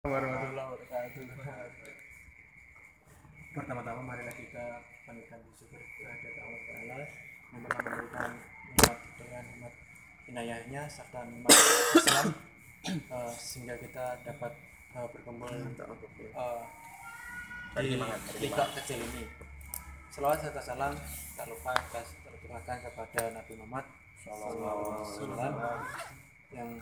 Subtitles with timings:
[0.00, 1.92] warahmatullahi wabarakatuh.
[3.52, 6.96] Pertama-tama marilah kita panjatkan syukur kehadirat Allah Taala
[7.52, 8.30] yang telah memberikan
[8.64, 9.72] nikmat dengan nikmat
[10.24, 11.52] inayahnya serta nikmat
[12.00, 12.26] Islam
[13.12, 14.52] eh, sehingga kita dapat
[14.96, 15.68] eh, berkumpul eh,
[17.84, 18.00] di
[18.40, 19.28] tiktok kecil ini.
[20.08, 20.96] Selawat serta salam
[21.36, 23.84] tak lupa kita terjemahkan kepada Nabi Muhammad
[24.24, 24.96] SAW
[26.56, 26.80] yang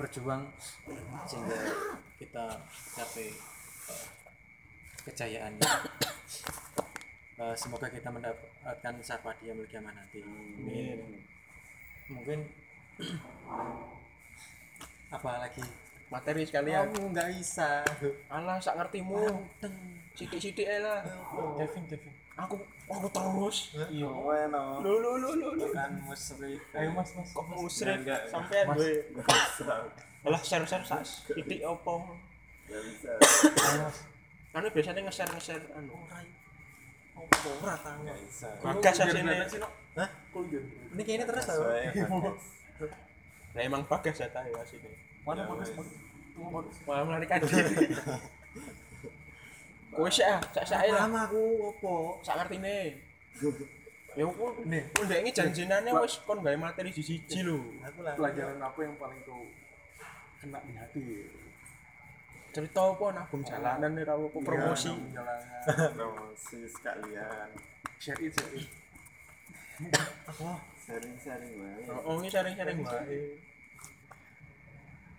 [0.00, 0.48] berjuang
[1.28, 1.60] sehingga
[2.16, 2.56] kita
[2.96, 3.28] capai
[3.92, 4.06] eh,
[5.04, 5.60] kejayaannya.
[7.40, 10.20] Eh, semoga kita mendapatkan syafaat dia mulia nanti.
[12.12, 12.36] Mungkin
[15.16, 15.64] apa lagi?
[16.10, 17.86] materi sekalian Kamu nggak bisa.
[18.28, 19.30] alah sak ngertimu
[20.18, 21.00] sidik-sidik lah
[22.34, 22.58] aku
[22.92, 23.56] aku terus
[23.88, 24.08] Iya.
[24.08, 26.58] Bueno, lu lu lu lu lu kan musrik.
[26.72, 27.30] Ayo mas, mas.
[27.30, 28.76] kok musrik Mas.
[28.76, 28.94] gue
[30.20, 32.02] alah share share sak sidik opo
[32.66, 33.10] Enggak bisa.
[33.78, 33.96] Mas.
[34.50, 35.94] anu biasanya nge-share nge-share anu
[37.60, 37.98] Ora tahu.
[38.02, 38.48] Enggak bisa.
[38.58, 39.32] bagas asine
[39.92, 40.08] Hah?
[40.90, 41.62] Ini kayaknya terus tau.
[43.50, 45.70] Nah emang bagas ya tahu asine Mana Ya, wes.
[45.70, 46.76] bagus.
[46.84, 47.92] malah melarikan diri
[49.90, 51.42] kowe sih ah sak sak lah Lama aku
[51.74, 52.18] opo?
[52.22, 52.94] sak ngertine
[54.18, 58.14] ya aku Nih, udah ini janjinannya wis kon gawe materi siji lho aku lah.
[58.18, 59.42] Pelajaran apa yang paling kau
[60.40, 61.02] kena di hati?
[62.50, 65.90] cerita apa nabung jalanan nih rawo apa promosi Iya, jalanan.
[65.94, 67.48] Promosi sekalian.
[68.02, 68.66] Share it, share it.
[70.82, 71.86] Sharing-sharing wae.
[72.02, 73.38] Oh, ini sharing-sharing wae.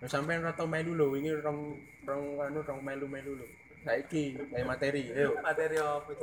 [0.04, 1.72] Lah sampean ora tau melu lho, ini rong
[2.04, 3.46] rong anu rong melu-melu lho.
[3.82, 5.34] Saiki gawe materi, ayo.
[5.42, 6.22] Materi apa itu?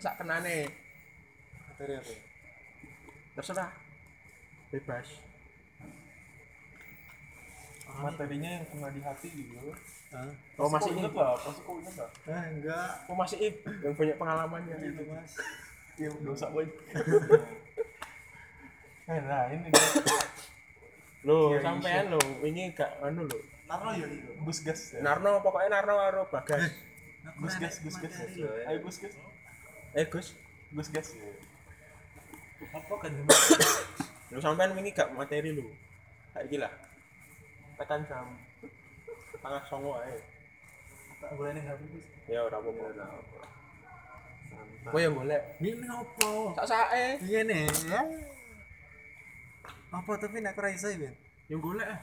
[0.00, 0.72] Sak kenane,
[1.68, 2.12] Materi apa?
[3.36, 3.70] terserah.
[4.72, 5.08] Bebas.
[7.92, 9.68] Materinya yang kena di hati gitu.
[10.56, 12.08] Oh, masih ingat lah, pasti kau inget lah.
[12.28, 12.90] Ah, enggak.
[13.08, 14.76] Oh, masih ip yang banyak pengalamannya.
[14.80, 15.32] Itu mas.
[16.00, 16.64] Iya, dosa boy.
[19.02, 19.66] Eh, nah ini.
[21.26, 23.34] Loh, Iya, sampean lho, ini gak anu lho.
[23.72, 24.30] Narno ya itu.
[24.44, 25.00] Gus gas ya.
[25.00, 26.68] Narno pokoknya Narno karo Bagas.
[27.40, 28.12] Gus gas, gus gas.
[28.36, 28.50] ya.
[28.68, 29.16] Ayo gus gas.
[29.96, 30.36] Eh, Gus.
[30.76, 31.32] Gus gas ya.
[32.76, 33.12] Apa kan?
[34.28, 35.64] Lho sampean wingi gak materi lho.
[36.36, 36.68] Saiki lah.
[37.80, 38.28] Tekan jam
[39.40, 40.20] tengah songo ae.
[41.24, 42.04] Tak boleh nih habis.
[42.28, 43.08] Ya ora apa-apa.
[44.92, 45.42] Kowe yang golek.
[45.64, 46.28] Ini apa?
[46.60, 47.06] Sak sae.
[47.24, 47.40] Iya
[47.88, 48.00] ya.
[49.96, 51.16] Apa tapi nak raisa Ben?
[51.48, 52.00] Yang golek ah.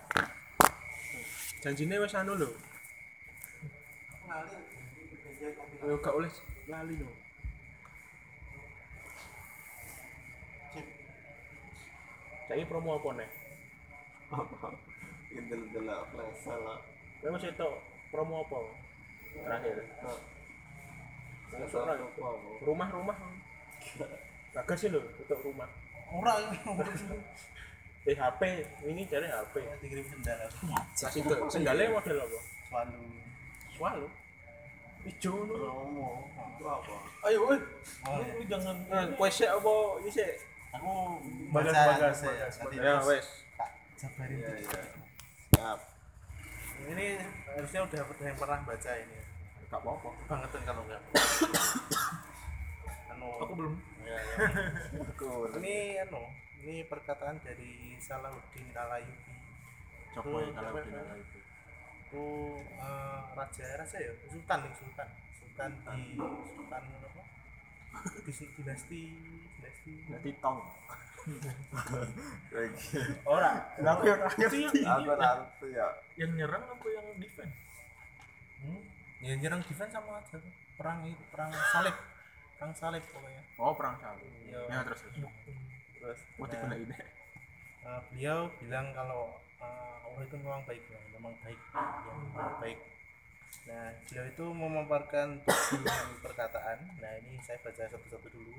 [1.59, 2.47] Janjine wis anu lho.
[5.83, 6.31] Yo gak oleh
[6.71, 7.07] lali lho.
[12.47, 13.29] Saiki promo apa nih?
[14.31, 14.73] Apa?
[15.35, 16.79] Indel delak flash lah.
[17.21, 17.75] Kowe masih tau
[18.09, 18.57] promo apa?
[19.43, 19.83] Terakhir.
[22.63, 23.17] Rumah-rumah.
[24.55, 25.69] Bagas sih lho, untuk rumah.
[26.09, 26.57] Ora ini.
[28.03, 28.41] Eh HP,
[28.85, 29.53] ini cari HP.
[29.79, 30.39] Dikirim sendal.
[30.95, 32.39] Kasih ke sendalnya model apa?
[32.69, 33.01] Selalu.
[33.75, 34.09] Swallow.
[35.01, 35.33] Ijo.
[35.45, 36.09] Promo.
[36.55, 36.95] Itu apa?
[37.27, 37.59] Ayo, woi.
[37.59, 40.31] Lu jangan eh kowe sik apa iki sik?
[40.69, 41.17] Aku
[41.49, 42.17] Bagas, baca, bagas,
[42.77, 43.27] Ya wes.
[43.97, 44.69] jabarin dikit.
[44.69, 44.81] iya.
[45.49, 45.79] Siap.
[46.87, 47.05] Ini
[47.49, 49.17] harusnya udah ada yang pernah baca ini.
[49.67, 50.09] Gak apa-apa.
[50.25, 51.01] Bangetan kalau enggak.
[53.11, 53.73] anu, Aku belum.
[54.05, 54.37] ya, ya.
[55.57, 56.21] Ini anu,
[56.59, 59.35] ini perkataan dari Salahuddin Alayubi.
[60.15, 60.79] Coba ya kalau Coba.
[60.83, 61.39] dinala itu.
[62.09, 65.07] Eh, raja raja ya, sultan nih sultan.
[65.37, 67.23] Sultan di sultan apa?
[68.25, 69.01] Di dinasti
[69.55, 69.91] dinasti.
[70.09, 70.59] Nanti tong.
[72.55, 72.87] Lagi.
[73.27, 75.87] Ora, Aku yang yang Aku nanti ya.
[76.17, 77.59] yang nyerang apa yang defense?
[78.63, 78.81] Hmm?
[79.19, 80.39] Ya nyerang defense sama aja.
[80.79, 81.95] Perang itu perang salib.
[82.57, 83.43] Perang salib pokoknya.
[83.59, 84.25] Oh, perang salib.
[84.47, 84.59] Iya.
[84.71, 84.99] Ya terus.
[85.05, 85.29] terus.
[85.99, 86.95] Terus dibela ini.
[87.83, 92.79] eh, beliau bilang kalau eh, Allah itu memang baik, ya, memang baik, ya, memang baik.
[93.67, 95.83] Nah, beliau itu memaparkan tujuh
[96.25, 96.77] perkataan.
[97.03, 98.55] Nah, ini saya baca satu-satu dulu.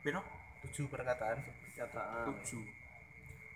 [0.00, 0.22] Piro?
[0.66, 1.38] Tujuh perkataan.
[1.44, 2.24] Perkataan.
[2.32, 2.64] Tujuh.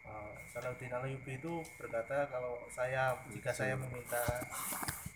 [0.04, 4.20] Uh, Salahuddin Alayubi itu berkata kalau saya jika saya meminta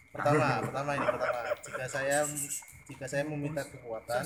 [0.09, 2.19] pertama pertama ini pertama jika saya
[2.89, 4.25] jika saya meminta kekuatan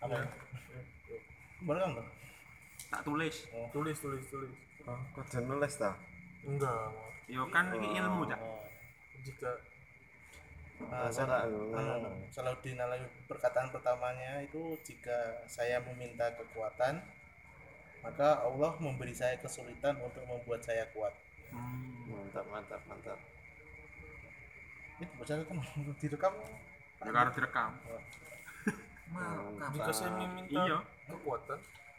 [0.00, 0.16] apa
[1.60, 2.08] boleh kan Bang?
[2.88, 3.36] Tak tulis.
[3.50, 4.52] Oh, tulis tulis tulis
[4.82, 5.92] Oh, kau nulis dah.
[6.40, 6.88] enggak
[7.28, 8.40] Yo kan ini ilmu cak.
[8.40, 8.64] Oh,
[9.20, 9.50] jika
[10.80, 11.76] uh, Masa Sal- tak ngono?
[11.76, 12.80] anu, Salahuddin
[13.26, 15.12] perkataan pertamanya itu jika
[15.44, 17.04] saya meminta kekuatan
[17.98, 21.12] maka Allah memberi saya kesulitan untuk membuat saya kuat
[21.48, 22.08] Hmm.
[22.08, 23.16] Mantap, mantap, mantap.
[25.18, 25.60] catatan
[25.98, 26.32] direkam
[26.98, 27.70] Ya karo direkam.
[29.72, 30.78] Jika saya meminta Iya.
[31.08, 31.56] kekuatan,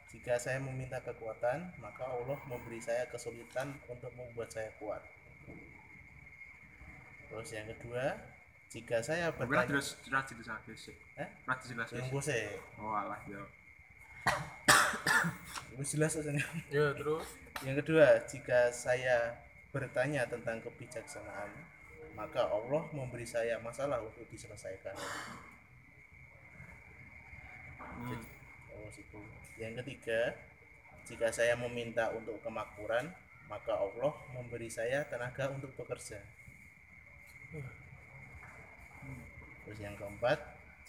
[0.09, 5.01] jika saya meminta kekuatan maka Allah memberi saya kesulitan untuk membuat saya kuat
[7.29, 8.17] terus yang kedua
[8.69, 10.93] jika saya bertanya terus ora jelasake sih.
[11.17, 11.29] Eh?
[11.49, 11.97] Ora jelasake.
[12.05, 12.45] tunggu sih
[12.77, 13.41] Oh alah ya.
[15.73, 16.13] Wis jelas
[16.69, 17.25] ya terus
[17.65, 19.33] yang kedua jika saya
[19.73, 21.49] bertanya tentang kebijaksanaan
[22.13, 24.93] maka Allah memberi saya masalah untuk diselesaikan
[27.99, 28.15] Oh,
[28.93, 29.19] situ.
[29.57, 30.33] Yang ketiga,
[31.07, 33.09] jika saya meminta untuk kemakmuran,
[33.49, 36.21] maka Allah memberi saya tenaga untuk bekerja.
[39.65, 40.37] Terus yang keempat,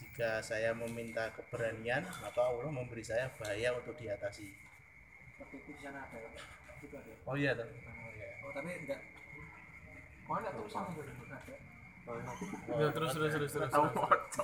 [0.00, 4.48] jika saya meminta keberanian, maka Allah memberi saya bahaya untuk diatasi.
[5.40, 6.20] seperti itu di sana ada
[6.84, 7.64] itu ada Oh iya, Tan.
[7.64, 8.28] oh, iya.
[8.44, 9.00] oh tapi enggak
[10.28, 11.56] oh enggak tuh sama ada
[12.76, 14.36] ya terus terus terus terus Tahu terus.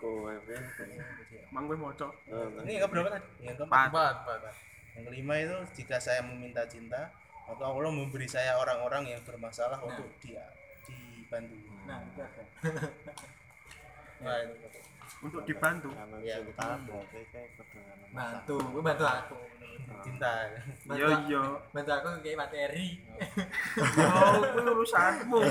[0.00, 0.32] Kowe.
[1.50, 2.08] Mang gue moco.
[2.64, 3.26] Ini yang keberapa tadi?
[3.42, 3.86] Yang keempat.
[3.90, 4.40] empat empat
[4.90, 7.12] Yang kelima itu jika saya meminta cinta,
[7.44, 10.48] maka Allah memberi saya orang-orang yang bermasalah untuk dia
[10.86, 11.54] dibantu.
[11.84, 12.42] nah itu ada
[14.20, 14.52] Nah, itu.
[15.20, 15.88] Untuk dibantu.
[15.92, 19.36] Berarti kayak kedengaran bantu gue bantu aku
[20.00, 20.32] cinta.
[20.84, 21.42] bantu Yo aku- yo.
[21.70, 22.86] bantu aku kayak materi
[23.76, 24.08] Yo
[24.50, 25.38] kuwi urusanmu.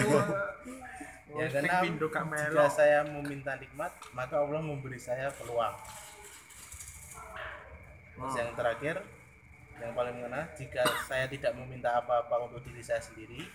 [1.30, 5.78] Pindho gak jika saya meminta nikmat, maka Allah memberi saya peluang.
[8.18, 8.96] Terus yang terakhir,
[9.78, 13.46] yang paling mengena, jika saya tidak meminta apa-apa untuk diri saya sendiri,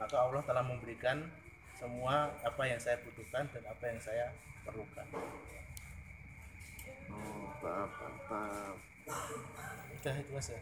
[0.00, 1.28] maka Allah telah memberikan
[1.76, 4.32] semua apa yang saya butuhkan dan apa yang saya
[4.64, 5.06] perlukan.
[7.12, 8.74] Oh, paham, paham.
[10.00, 10.60] Udah itu mas ya.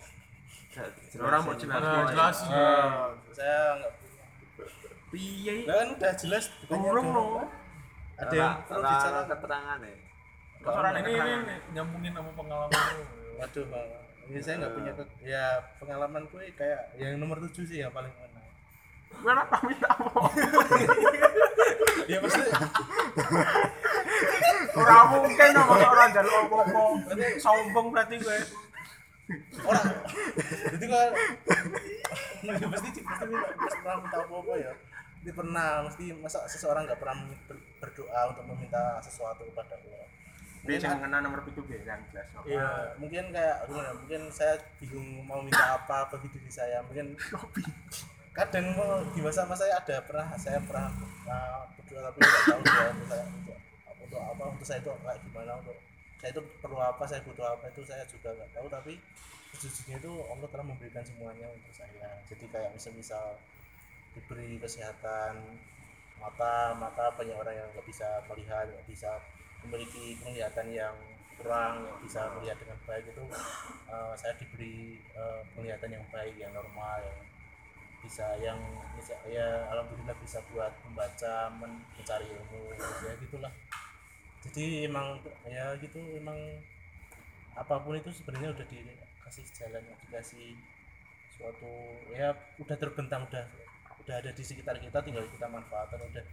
[1.22, 1.82] Orang mau jelas.
[1.82, 3.92] Nah, jelas Oh, saya nggak
[5.08, 5.64] Piye?
[5.64, 7.26] Kan udah jelas bukannya Urung ada- no.
[8.18, 9.94] Ada yang perlu dicara keterangan ya.
[10.58, 11.40] Ora ini, ini, keterangan?
[11.40, 12.94] ini nyambungin sama pengalaman
[13.38, 13.88] Waduh, Bang.
[14.28, 15.44] Ini saya nggak punya ke- ya
[15.78, 18.42] pengalamanku ya kayak yang nomor tujuh sih yang paling mana.
[19.08, 20.20] Gue tau minta apa.
[22.12, 22.52] ya maksudnya
[24.76, 26.82] Ora mungkin kok masa ora njaluk apa-apa.
[27.40, 28.36] Sombong berarti gue.
[29.60, 29.86] Orang
[30.72, 31.10] jadi kan
[32.44, 34.72] ya pasti pasti pasti pernah minta apa apa ya
[35.18, 40.06] Jadi pernah mesti masa seseorang nggak pernah ber- berdoa untuk meminta sesuatu kepada Allah
[40.62, 42.28] Dia sing ngena nomor 7 ge yang jelas.
[42.44, 43.94] Iya, mungkin kayak gimana?
[43.98, 46.84] Mungkin saya bingung mau minta apa bagi diri saya.
[46.84, 47.16] Mungkin
[48.38, 50.86] kadang mau di masa-masa saya ada pernah saya pernah
[51.26, 53.58] uh, berdoa tapi nggak tahu ya untuk saya untuk,
[54.06, 55.76] untuk apa untuk saya itu kayak gimana untuk
[56.18, 58.66] saya itu perlu apa saya butuh apa itu saya juga nggak tahu.
[58.70, 58.92] Tapi
[59.54, 62.20] sejujurnya itu Allah telah memberikan semuanya untuk saya.
[62.28, 63.24] Jadi kayak misal misal
[64.16, 65.38] diberi kesehatan
[66.18, 69.10] mata mata banyak orang yang nggak bisa melihat nggak bisa
[69.62, 70.94] memiliki penglihatan yang
[71.38, 73.24] kurang nggak bisa melihat dengan baik itu
[73.86, 77.18] eh, saya diberi eh, penglihatan yang baik yang normal yang
[78.02, 78.58] bisa yang
[78.94, 83.52] bisa ya alhamdulillah bisa buat membaca men- mencari ilmu ya gitulah
[84.48, 86.36] jadi emang ya gitu emang
[87.52, 90.56] apa pun itu sebenarnya udah dikasih jalan dikasih
[91.36, 91.70] suatu
[92.14, 93.44] ya udah terbentang udah
[94.04, 96.24] udah ada di sekitar kita tinggal kita manfaatkan udah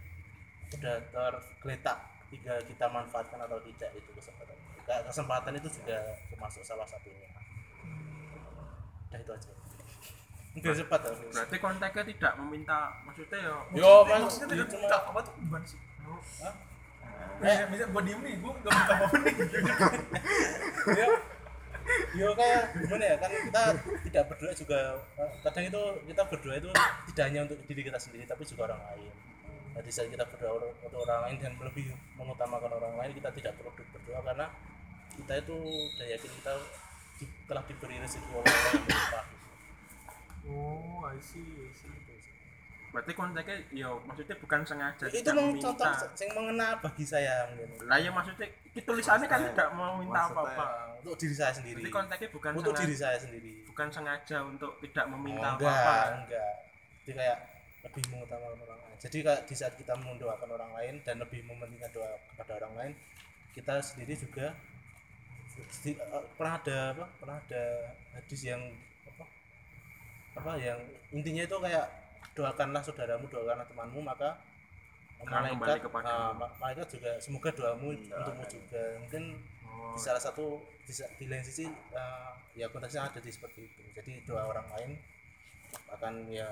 [0.80, 1.98] udah tergeletak
[2.30, 4.56] tinggal kita manfaatkan atau tidak itu kesempatan.
[4.82, 5.98] Ke- kesempatan itu juga
[6.30, 7.30] termasuk salah satunya.
[9.10, 9.50] Udah itu aja.
[10.56, 15.18] Udah cepat ya Berarti kontaknya tidak meminta maksudnya ya yo maksudnya tidak cuma minta apa
[15.20, 15.80] tuh gimana sih?
[16.40, 16.54] Hah?
[17.36, 19.34] Eh, bisa gua diem nih, gua gak minta apa-apa nih.
[21.00, 21.08] Yo
[22.18, 23.62] yo kayak gimana ya kan kita
[24.10, 24.78] tidak berdoa juga
[25.22, 26.68] eh, kadang itu kita berdoa itu
[27.12, 29.12] tidak hanya untuk diri kita sendiri tapi juga orang lain.
[29.76, 33.52] Nah, di saat kita berdoa untuk orang lain dan lebih mengutamakan orang lain kita tidak
[33.60, 34.46] perlu berdoa karena
[35.14, 36.52] kita itu udah yakin kita
[37.46, 38.72] telah diberi rezeki oleh Allah.
[38.72, 39.24] Yang berlimpah
[40.46, 42.15] Oh, I see, I see
[42.96, 45.68] berarti kontaknya ya maksudnya bukan sengaja itu meminta.
[45.68, 45.84] contoh
[46.16, 50.64] yang mengena bagi saya mungkin Lah ya maksudnya itu tulisannya kan tidak mau minta apa-apa.
[50.96, 54.72] Untuk diri saya sendiri Berarti kontaknya bukan untuk sengaja, diri saya sendiri bukan sengaja untuk
[54.80, 56.16] tidak meminta Oh, enggak, apa-apa.
[56.24, 56.54] enggak.
[57.04, 57.38] Jadi kayak
[57.84, 58.96] lebih mengutamakan orang lain.
[58.96, 62.92] Jadi kayak di saat kita mendoakan orang lain dan lebih mementingkan doa kepada orang lain,
[63.52, 64.56] kita sendiri juga
[65.52, 67.04] sedi- eh, pernah ada apa?
[67.20, 67.62] Pernah ada
[68.16, 68.62] hadis yang
[69.06, 69.24] apa?
[70.34, 70.80] Apa yang
[71.12, 71.86] intinya itu kayak
[72.36, 74.28] doakanlah saudaramu, doakanlah temanmu, maka
[75.24, 75.80] malaikat
[76.36, 78.82] ma- malaikat juga semoga doamu untukmu juga.
[79.02, 79.24] Mungkin
[79.66, 83.80] Oh, di salah satu di, di lain sisi eh, ya konteksnya ada di seperti itu.
[83.96, 84.90] Jadi doa orang lain
[85.90, 86.46] akan ya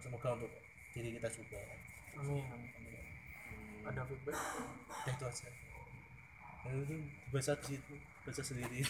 [0.00, 0.50] semoga untuk
[0.94, 1.60] diri kita juga.
[2.16, 2.72] Amin, amin
[3.84, 4.38] ada feedback?
[5.04, 5.48] Ya itu aja.
[6.64, 6.96] Itu
[7.28, 8.80] baca di situ baca sendiri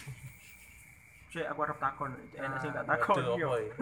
[1.35, 3.49] Saya aku harap takon, enak sih tak Waduh, takon apa yo.
[3.59, 3.73] ya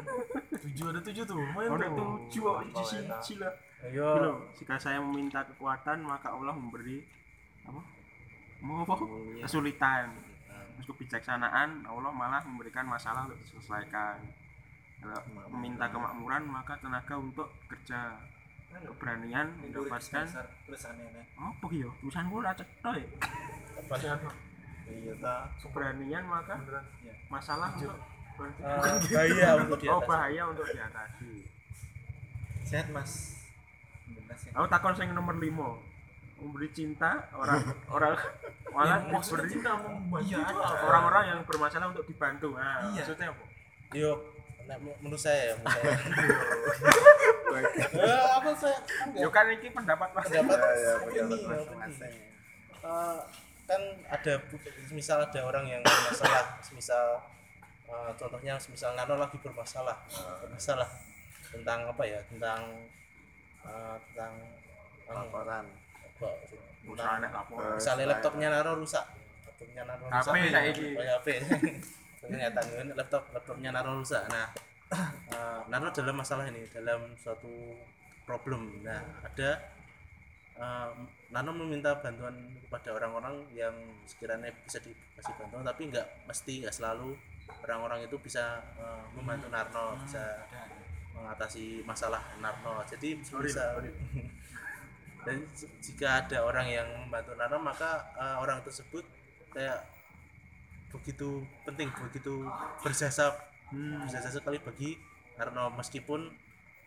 [0.57, 3.53] tujuh ada tujuh tuh Ono tuh tujuh kok sisi lah.
[3.85, 4.41] ayo.
[4.57, 7.05] Jika saya meminta kekuatan, maka Allah memberi
[7.69, 7.77] apa?
[8.65, 8.95] Mau apa?
[9.45, 10.17] Kesulitan.
[10.49, 14.17] Terus kebijaksanaan, Allah malah memberikan masalah untuk diselesaikan.
[15.03, 15.21] Kalau
[15.53, 18.17] meminta kemakmuran, maka tenaga untuk kerja.
[18.73, 21.93] Keberanian mendapatkan nih apa gitu?
[22.01, 22.97] Tulisan gue lah cetok
[24.93, 24.95] ya.
[24.95, 26.85] sih iya ta Keberanian maka beneran
[27.27, 27.97] masalah untuk
[28.33, 31.31] Eh, bahaya untuk di oh atas bahaya untuk diatasi.
[32.63, 33.11] sehat mas
[34.33, 35.79] sih Aku takon sing nomor 5.
[36.35, 37.61] Memberi cinta orang
[37.93, 38.13] orang
[38.67, 40.65] malah maksudnya memberi cinta membantu Iya, apa?
[40.83, 42.51] orang-orang yang bermasalah untuk dibantu.
[42.51, 42.99] Nah, Iya.
[42.99, 43.43] maksudnya apa?
[43.93, 44.17] yuk
[44.63, 45.93] nek menurut saya ya menurut saya
[47.93, 48.77] Eh, apa saya
[49.13, 50.25] Ya kan ini pendapat Mas.
[50.25, 51.89] pendapat ya ya pendapat
[52.81, 53.17] Eh,
[53.63, 54.33] kan ada
[54.91, 57.05] misal ada orang yang bermasalah misal
[57.87, 59.95] eh, contohnya misal Nano lagi bermasalah
[60.43, 60.89] bermasalah
[61.47, 62.61] tentang apa ya tentang
[63.63, 64.33] eh, tentang
[65.07, 65.65] laporan.
[66.23, 67.75] Lapor.
[67.75, 69.05] misalnya laptopnya Nano rusak
[69.47, 70.33] laptopnya Nano rusak.
[70.33, 70.35] HP
[70.99, 71.27] ya, HP.
[72.23, 72.59] Ternyata
[72.95, 74.23] laptop laptopnya Nano rusak.
[74.27, 74.47] Nah
[75.31, 77.51] eh, Nano dalam masalah ini dalam suatu
[78.27, 78.83] problem.
[78.83, 79.73] Nah ada
[80.57, 80.89] eh,
[81.33, 83.73] Nano meminta bantuan kepada orang-orang yang
[84.05, 87.17] sekiranya bisa dikasih bantuan tapi nggak mesti nggak selalu.
[87.63, 90.23] Orang-orang itu bisa eh, membantu Narno bisa
[91.15, 92.81] mengatasi masalah Narno.
[92.89, 93.63] Jadi bisa
[95.25, 99.03] dan j- jika ada orang yang membantu Narno maka eh, orang tersebut
[99.53, 99.79] kayak
[100.93, 102.45] begitu penting begitu
[102.83, 103.33] berjasa
[103.73, 104.91] berjasa sekali bagi
[105.39, 105.73] Narno.
[105.79, 106.21] Meskipun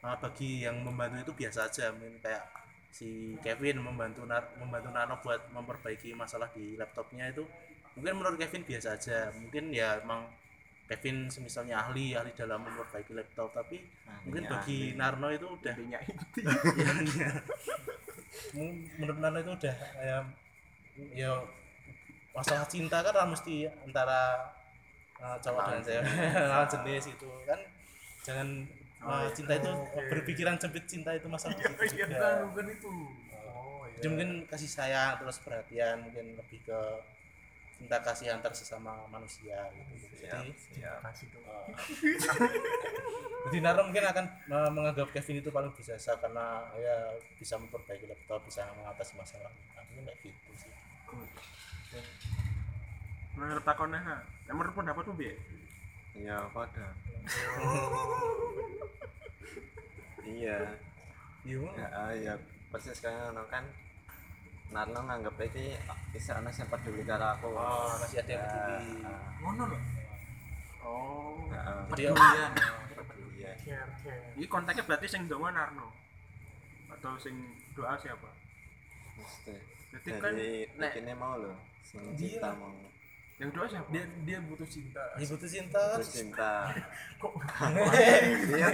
[0.06, 2.44] eh, bagi yang membantu itu biasa aja mungkin kayak
[2.90, 4.24] si Kevin membantu
[4.56, 7.44] membantu Nano buat memperbaiki masalah di laptopnya itu
[7.96, 9.32] mungkin menurut Kevin biasa aja.
[9.36, 10.28] Mungkin ya emang
[10.86, 13.82] Kevin semisalnya ahli ahli dalam memperbaiki laptop tapi
[14.22, 16.40] mungkin bagi Narno itu udah Intinya inti.
[16.46, 17.30] ya, ya.
[18.54, 20.18] Mu- menurut Nano itu udah ya,
[21.12, 21.30] ya
[22.36, 24.52] masalah cinta kan mesti antara
[25.18, 26.04] uh, cowok dan cewek.
[26.46, 27.28] lawan jenis itu.
[27.48, 27.60] Kan
[28.22, 28.48] jangan
[29.06, 29.70] uh, cinta itu
[30.10, 32.28] berpikiran sempit cinta itu masalah begitu bukan juga.
[32.50, 32.90] bukan itu.
[33.46, 33.94] Oh iya.
[34.02, 36.80] Jadi mungkin kasih sayang terus perhatian mungkin lebih ke
[37.76, 40.26] cinta kasih antar sesama manusia gitu.
[40.26, 41.44] Jadi kasih dong.
[41.46, 41.68] Uh,
[43.52, 46.96] jadi Naro mungkin akan uh, menganggap Kevin itu paling berjasa karena ya
[47.38, 49.52] bisa memperbaiki laptop bisa mengatasi masalah.
[49.76, 50.72] Nah, mungkin kayak gitu sih.
[53.36, 54.16] Menurut takonnya, ha.
[54.48, 55.36] Nomor pendapatmu piye?
[56.16, 56.86] Iya pada
[60.26, 60.58] iya.
[61.46, 62.34] Iya ya ah, ya
[62.74, 63.62] persis kayak ngono kan.
[64.74, 65.78] Narno nganggep iki
[66.10, 67.54] bisa ana sing peduli karo aku.
[67.54, 68.82] Oh masih ada yang Ya, peduli.
[69.42, 69.82] Ngono loh
[70.86, 71.50] Oh.
[73.66, 74.30] care care.
[74.38, 75.90] Ini kontaknya berarti sing donga Narno.
[76.90, 77.34] Atau sing
[77.74, 78.30] doa siapa?
[79.16, 79.54] mesti.
[79.96, 80.32] Jadi kan
[80.76, 82.68] nek ini mau loh sing cinta mau
[83.36, 83.88] yang doa siapa?
[83.90, 86.52] dia dia butuh cinta dia butuh cinta terus cinta
[87.20, 87.32] kok
[88.48, 88.68] iya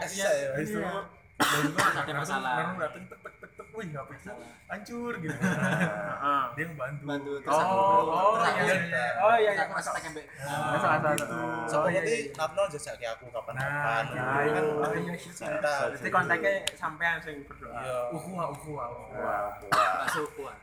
[0.00, 1.02] kasih saya Habis itu Iya.
[1.34, 2.54] dan itu Ada masalah.
[2.56, 4.30] Baru dateng tek tek tek tek wih HP ku
[4.64, 6.42] hancur gitu Heeh.
[6.54, 9.06] dia ngebantu bantu terus Oh, oh, iya, aku- iya.
[9.18, 9.62] Oh, iya, iya.
[9.66, 11.36] aku masih pakai mbak Masa masa gitu.
[11.66, 12.38] so Oh, iya, berarti iya.
[12.38, 14.62] Narno jajak ke aku kapan-kapan Nah, gitu nah, kan iya.
[14.62, 15.32] Oh, iya, iya.
[15.34, 17.76] cinta Berarti kontaknya sampean sing berdoa.
[17.76, 20.54] iya ukhuwah ukhuwah wah wah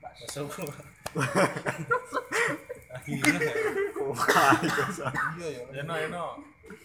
[0.00, 0.68] bakso masuk
[2.90, 3.38] akhirnya
[5.32, 6.24] iya ya Eno Eno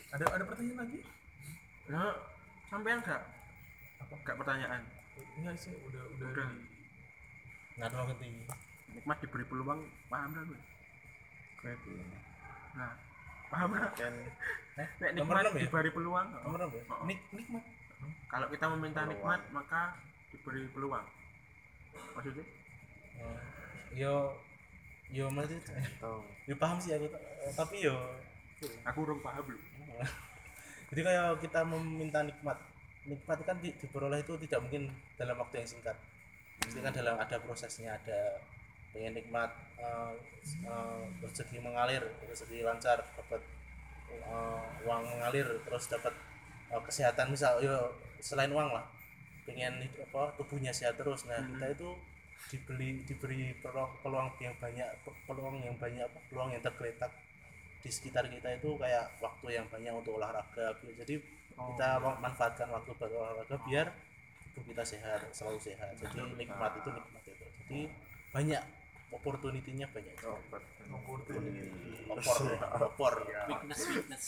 [0.10, 1.00] ada ada pertanyaan lagi
[1.86, 2.18] Nah,
[2.66, 3.22] sampean enggak?
[4.02, 4.82] Apa enggak pertanyaan?
[5.38, 6.48] enggak sih udah udah Udah.
[6.50, 6.66] di-
[7.76, 8.26] Narno ngerti
[8.90, 10.60] Nikmat diberi peluang, paham dah gue.
[12.74, 12.92] Nah,
[13.46, 14.14] paham kan
[14.98, 15.62] Nek nomor nikmat ya?
[15.62, 16.28] diberi peluang.
[16.34, 17.06] nomor berapa Oh.
[17.06, 17.62] nik nikmat
[18.26, 19.14] Kalau kita meminta Peluang.
[19.14, 19.82] nikmat, maka
[20.32, 21.06] diberi peluang.
[22.16, 22.46] Maksudnya?
[23.16, 23.38] Oh,
[23.96, 24.36] yo
[25.10, 25.58] yo masih
[26.02, 27.08] tuh yo paham sih aku
[27.56, 27.96] tapi yo.
[28.88, 29.62] Aku urung paham belum.
[30.90, 32.58] jadi kayak kita meminta nikmat.
[33.06, 35.98] Nikmat kan di, diperoleh itu tidak mungkin dalam waktu yang singkat.
[36.64, 38.42] Pasti kan dalam ada prosesnya ada
[38.96, 40.14] pengen nikmat eh,
[40.66, 43.44] eh, rezeki mengalir rezeki lancar dapat
[44.10, 46.16] eh, uang mengalir terus dapat
[46.72, 47.30] eh, kesehatan.
[47.30, 48.88] Misal yo selain uang lah
[49.46, 51.28] pengen apa tubuhnya sehat terus.
[51.30, 51.60] Nah Hmm.
[51.60, 51.90] kita itu
[52.50, 57.12] dibeli diberi peluang, peluang yang banyak pe- peluang yang banyak apa, peluang yang tergeletak
[57.82, 60.94] di sekitar kita itu kayak waktu yang banyak untuk olahraga gitu.
[61.06, 61.16] jadi
[61.56, 63.88] kita manfaatkan waktu buat olahraga biar
[64.56, 65.92] tubuh kita sehat selalu sehat.
[66.00, 67.80] Jadi nikmat itu nikmat itu jadi
[68.32, 68.64] banyak
[69.12, 70.16] opportunity-nya banyak.
[70.92, 71.62] Opportunity.
[72.12, 72.38] opor
[72.80, 73.14] opor.
[73.52, 74.26] Weakness weakness.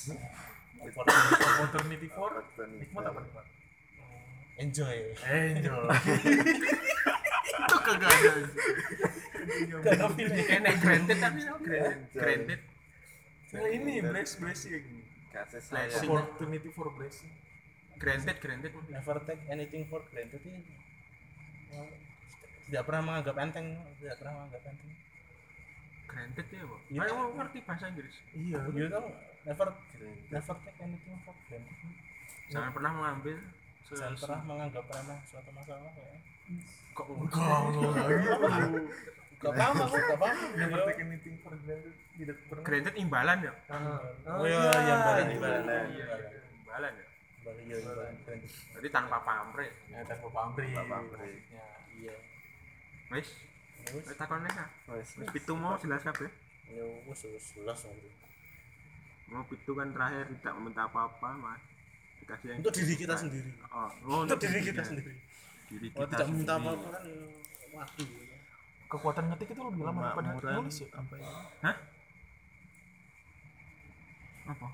[0.77, 1.33] Opportunity.
[1.41, 2.07] Opportunity.
[2.11, 2.31] For
[2.67, 3.45] nikmat apa nikmat?
[4.57, 4.97] Enjoy.
[5.23, 5.85] Enjoy.
[7.57, 8.31] itu kagak ada
[10.59, 11.97] enek granted tapi granted.
[12.13, 12.61] Granted.
[13.55, 14.83] Nah ini bless blessing.
[15.31, 16.09] kasih Blessing.
[16.11, 17.31] Opportunity for blessing.
[17.97, 18.71] granted granted.
[18.93, 20.61] Never take anything for granted ini.
[22.67, 24.91] Tidak pernah menganggap enteng tidak pernah menganggap enteng.
[26.07, 26.99] Granted ya bu Iya.
[27.03, 28.15] ayo mau ngerti bahasa Inggris?
[28.31, 28.57] Iya.
[28.71, 29.07] you tahu
[29.43, 29.67] never
[30.31, 31.77] never take anything for granted.
[32.47, 33.37] Jangan pernah mengambil
[33.95, 36.07] jangan pernah menganggap remeh suatu masalah ya.
[36.91, 37.05] Kok
[39.37, 41.93] gak paham aku gak paham Never take anything for granted.
[42.17, 42.63] Tidak pernah.
[42.65, 43.53] granted imbalan ya?
[44.25, 45.63] Oh iya yang balik iya, imbalan.
[45.69, 47.05] iya iya, imbalan ya?
[47.47, 48.13] Iya imbalan
[48.75, 49.71] jadi tanpa pamrih.
[49.87, 50.69] Ya tanpa pamrih.
[50.73, 51.37] pamrih.
[51.53, 51.67] Ya.
[51.95, 52.15] iya.
[53.13, 53.29] Wis.
[53.93, 54.05] Wis.
[54.19, 56.27] Takon nek wes wis pitu mau jelas kabeh?
[56.67, 58.09] Ya wis wis jelas nanti.
[59.27, 61.59] mau pitu kan terakhir tidak meminta apa-apa mas
[62.43, 63.51] yang untuk diri kita sendiri.
[63.71, 65.13] Oh, oh untuk diri kita sendiri.
[65.67, 66.67] Diri kalau kita tidak meminta sendiri.
[66.67, 67.03] apa-apa kan
[67.75, 68.09] waduh.
[68.87, 70.29] Kekuatan ngetik itu lebih lama daripada
[70.63, 70.87] nulis ya.
[70.95, 71.27] apa ya?
[74.47, 74.67] Apa?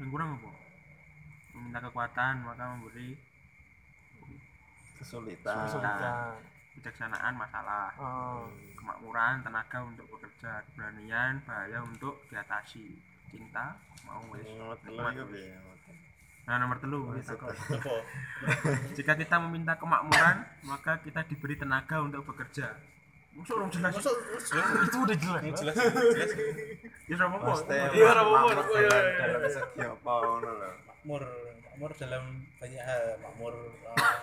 [0.00, 0.50] Yang kurang apa?
[1.52, 3.08] Meminta kekuatan maka memberi
[4.96, 5.56] kesulitan.
[5.68, 6.32] Kesulitan.
[6.78, 7.90] kebijaksanaan masalah.
[7.98, 8.46] Ah.
[8.78, 12.96] kemakmuran tenaga untuk bekerja keberanian bahaya untuk diatasi.
[13.28, 13.76] Cinta
[14.08, 14.48] mau wis
[16.48, 17.12] Nah nomor telu
[18.96, 22.72] jika kita meminta kemakmuran maka kita diberi tenaga untuk bekerja.
[23.36, 23.92] Masuk orang jelas.
[23.94, 24.16] Masuk
[24.48, 25.42] jelas Itu udah jelas.
[25.60, 25.76] jelas.
[25.76, 26.30] Jelas.
[27.04, 29.50] Ya Mesti Iya, iya, dalam- iya, dalam iya.
[29.52, 30.70] segi apa ngono lho.
[30.88, 31.22] makmur
[31.68, 32.24] makmur dalam
[32.56, 33.04] banyak hal.
[33.20, 34.16] Makmur eh,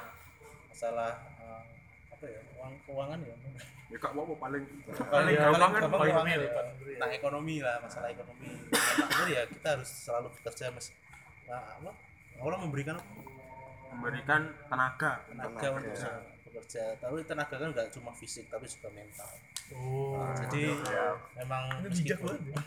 [0.74, 1.62] masalah eh,
[2.10, 3.36] apa ya uang keuangan ya.
[3.94, 6.50] Ya kak apa paling paling paling gampang kan paling ya,
[6.98, 8.50] nah ekonomi lah masalah ekonomi.
[8.74, 10.90] Makmur ya kita harus selalu bekerja mas.
[11.46, 11.94] Nah, apa
[12.42, 13.14] Allah memberikan apa?
[13.96, 16.12] memberikan tenaga tenaga untuk bisa
[16.44, 19.32] bekerja tapi tenaga kan nggak cuma fisik tapi juga mental
[19.74, 20.14] Oh.
[20.14, 20.78] Nah, jadi
[21.42, 22.42] memang Ini bijak banget.
[22.54, 22.62] ya.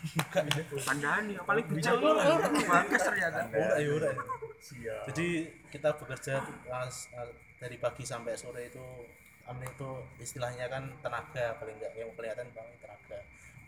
[0.90, 2.42] pandani paling bijak banget.
[2.90, 4.18] ternyata ya.
[4.58, 5.02] Siap.
[5.14, 5.28] jadi
[5.70, 6.42] kita bekerja
[7.62, 8.82] dari pagi sampai sore itu
[9.46, 13.18] amin itu istilahnya kan tenaga paling enggak yang kelihatan paling tenaga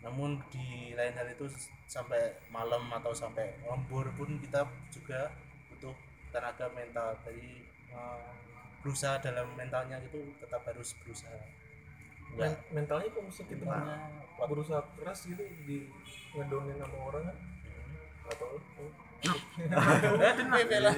[0.02, 1.46] namun di lain hal itu
[1.86, 5.30] sampai malam atau sampai lembur pun kita juga
[6.30, 7.08] tenaga mental.
[7.22, 7.48] Jadi
[7.90, 8.30] uh,
[8.80, 11.36] berusaha dalam mentalnya itu tetap harus berusaha.
[12.30, 13.98] Men mentalnya kok mesti kita mentalnya
[14.38, 15.90] kuat berusaha keras gitu di
[16.32, 17.36] ngedonin sama orang kan?
[18.30, 18.48] Atau
[19.20, 20.94] Eh, tapi lah.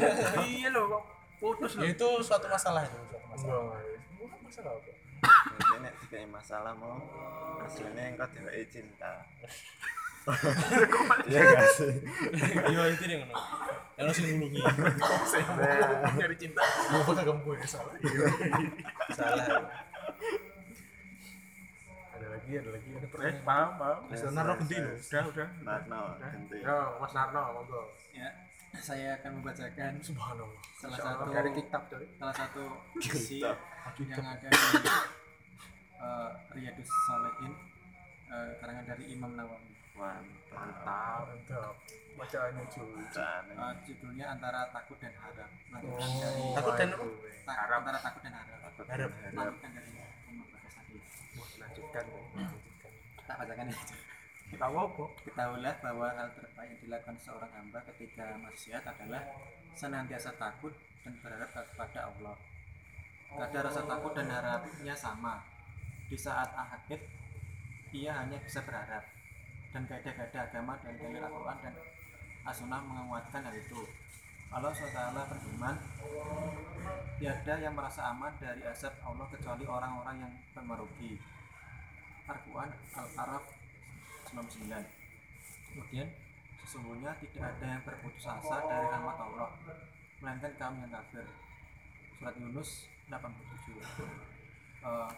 [0.47, 1.03] iya loh kok
[1.43, 3.51] putus loh Ya, itu suatu masalah itu suatu masalah.
[3.51, 6.99] Enggak enggak bukan masalah apa Mungkin nek dikai masalah mau
[7.63, 9.23] aslinya engkau dheweke cinta.
[11.27, 11.95] Iya gak sih?
[12.71, 13.35] iya itu yang ngono.
[13.99, 14.49] Yang harus mau
[16.15, 16.63] nyari cinta.
[16.63, 17.95] Gue bakal kamu gue salah.
[19.11, 19.47] Salah.
[22.15, 22.89] Ada lagi ada lagi.
[22.95, 23.71] Ada eh pertanyaan paham.
[23.83, 24.95] Paham Bisa naruh genti loh.
[24.95, 25.49] udah udah.
[25.67, 26.57] Narno, ganti.
[26.63, 27.83] ya Mas Narno monggo.
[28.15, 28.31] Ya
[28.81, 30.61] saya akan membacakan subhanallah.
[30.81, 32.63] salah satu dari kitab coy salah satu
[32.99, 33.45] isi
[34.09, 34.67] yang ada di
[36.01, 37.53] uh, Riyadus Salihin
[38.27, 39.71] uh, karangan dari Imam Nawawi.
[39.93, 40.57] Mantap.
[40.57, 41.21] mantap.
[41.29, 41.75] Mantap
[42.17, 42.65] bacaannya.
[42.65, 43.05] Cuy.
[43.53, 45.51] Uh, judulnya antara takut dan harap
[45.85, 46.89] oh dari Takut dan
[47.45, 47.79] tak- Harap.
[47.85, 48.59] antara takut dan harap
[48.89, 49.91] harap lanjutan dari
[50.27, 50.97] Imam Bagas tadi
[51.61, 52.93] lanjutkan lanjutkan.
[53.29, 53.77] Tak bacakan ya
[54.53, 59.25] kita apa Ketahuilah bahwa hal terbaik yang dilakukan seorang hamba ketika maksiat adalah
[59.73, 62.37] senantiasa takut dan berharap kepada Allah.
[63.33, 65.41] Kadar rasa takut dan harapnya sama.
[66.13, 67.01] Di saat akhir,
[67.97, 69.01] ia hanya bisa berharap.
[69.73, 71.75] Dan kaidah-kaidah agama dan dalil Al-Quran dan
[72.45, 73.81] As-Sunnah menguatkan hal itu.
[74.53, 75.77] Allah SWT berfirman,
[77.17, 80.33] Tiada yang merasa aman dari azab Allah kecuali orang-orang yang
[80.69, 81.17] merugi.
[82.29, 83.62] Al-Quran Al-Araf
[84.33, 84.73] 99
[85.73, 86.09] Kemudian
[86.65, 89.51] sesungguhnya tidak ada yang berputus asa dari rahmat Allah
[90.23, 91.27] melainkan kaum yang kafir.
[92.17, 92.71] Surat Yunus
[93.11, 93.81] 87.
[94.83, 95.11] Eh,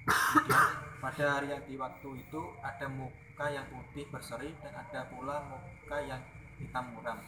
[0.00, 0.64] kemudian
[1.00, 5.98] pada hari yang di waktu itu ada muka yang putih berseri dan ada pula muka
[6.04, 6.20] yang
[6.60, 7.18] hitam muram.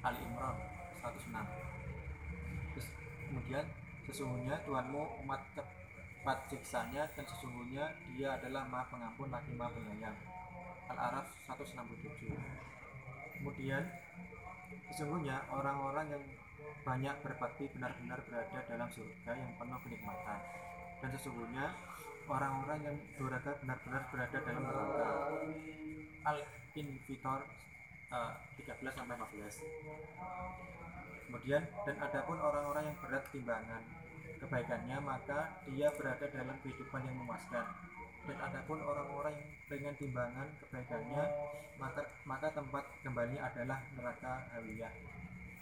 [0.00, 0.56] Ali Imran
[0.96, 1.44] 106.
[2.72, 2.88] Terus,
[3.28, 3.64] kemudian
[4.08, 7.84] sesungguhnya Tuhanmu umat cepat siksanya dan sesungguhnya
[8.16, 10.16] dia adalah maha pengampun lagi maha penyayang.
[10.90, 12.34] Al-Araf 167
[13.40, 13.82] kemudian
[14.90, 16.24] sesungguhnya orang-orang yang
[16.84, 20.40] banyak berbakti benar-benar berada dalam surga yang penuh kenikmatan.
[21.00, 21.72] Dan sesungguhnya
[22.28, 25.08] orang-orang yang durhaka benar-benar berada dalam neraka.
[26.20, 26.38] Al
[26.76, 27.40] invitor
[28.12, 30.60] eh, 13 sampai 14
[31.30, 33.82] kemudian dan adapun orang-orang yang berat timbangan
[34.38, 37.66] kebaikannya maka dia berada dalam kehidupan yang memuaskan.
[38.28, 41.24] Dan adapun orang-orang yang ringan timbangan kebaikannya
[41.80, 44.92] maka maka tempat kembalinya adalah neraka hawiyah.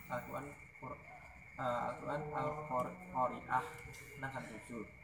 [0.09, 0.47] Al-Quran
[0.81, 1.01] Qur-
[1.61, 3.65] eh, Al-Quran Al-Qari'ah
[4.19, 4.99] 617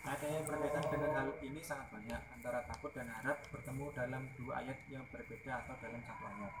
[0.00, 4.64] Ayat yang berkaitan dengan hal ini sangat banyak antara takut dan harap bertemu dalam dua
[4.64, 6.54] ayat yang berbeda atau dalam satu ayat.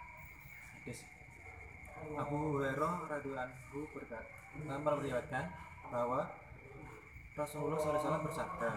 [0.76, 1.00] Hadis.
[2.20, 4.28] Abu Hurairah radhiyallahu anhu berkata,
[4.60, 5.44] meriwayatkan
[5.90, 6.30] bahwa
[7.34, 8.70] Rasulullah SAW bersabda,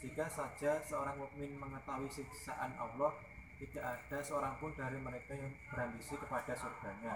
[0.00, 3.12] jika saja seorang mukmin mengetahui siksaan Allah,
[3.56, 7.14] tidak ada seorang pun dari mereka yang berambisi kepada surganya.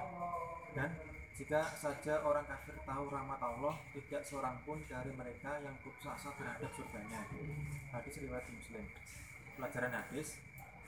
[0.73, 0.91] Dan
[1.37, 6.33] jika saja orang kafir tahu rahmat Allah, tidak seorang pun dari mereka yang putus asa
[6.39, 7.21] terhadap surganya.
[7.93, 8.85] Hadis riwayat Muslim.
[9.59, 10.39] Pelajaran hadis,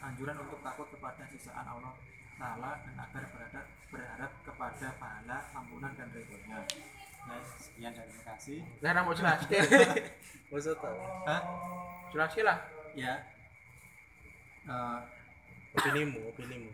[0.00, 1.92] anjuran untuk takut kepada siksaan Allah
[2.40, 6.64] Ta'ala dan agar berharap, berharap kepada pahala, ampunan dan ridhonya.
[7.28, 8.58] Ya, sekian dari terima kasih.
[8.80, 9.40] Nah, mau jelas
[10.50, 10.96] Maksud tahu.
[11.28, 11.40] Hah?
[12.10, 12.58] Jelas lah.
[12.98, 13.14] Ya.
[14.66, 14.98] Eh,
[15.70, 16.70] Opinimu, opinimu.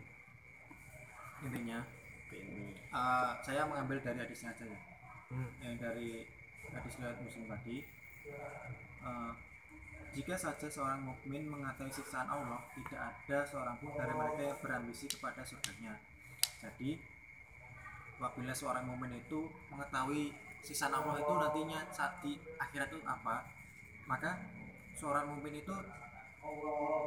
[1.45, 1.85] intinya
[2.33, 4.79] ini eh, saya mengambil dari hadisnya aja ya.
[5.29, 5.49] Hmm.
[5.61, 6.25] yang dari
[6.73, 7.85] hadis riwayat muslim tadi
[9.05, 9.31] eh,
[10.17, 15.05] jika saja seorang mukmin mengetahui siksaan Allah tidak ada seorang pun dari mereka yang berambisi
[15.05, 15.93] kepada surganya
[16.57, 16.97] jadi
[18.17, 20.33] apabila seorang mukmin itu mengetahui
[20.65, 23.45] siksaan Allah itu nantinya saat di akhirat itu apa.
[24.09, 24.41] Maka
[24.97, 25.75] seorang mukmin itu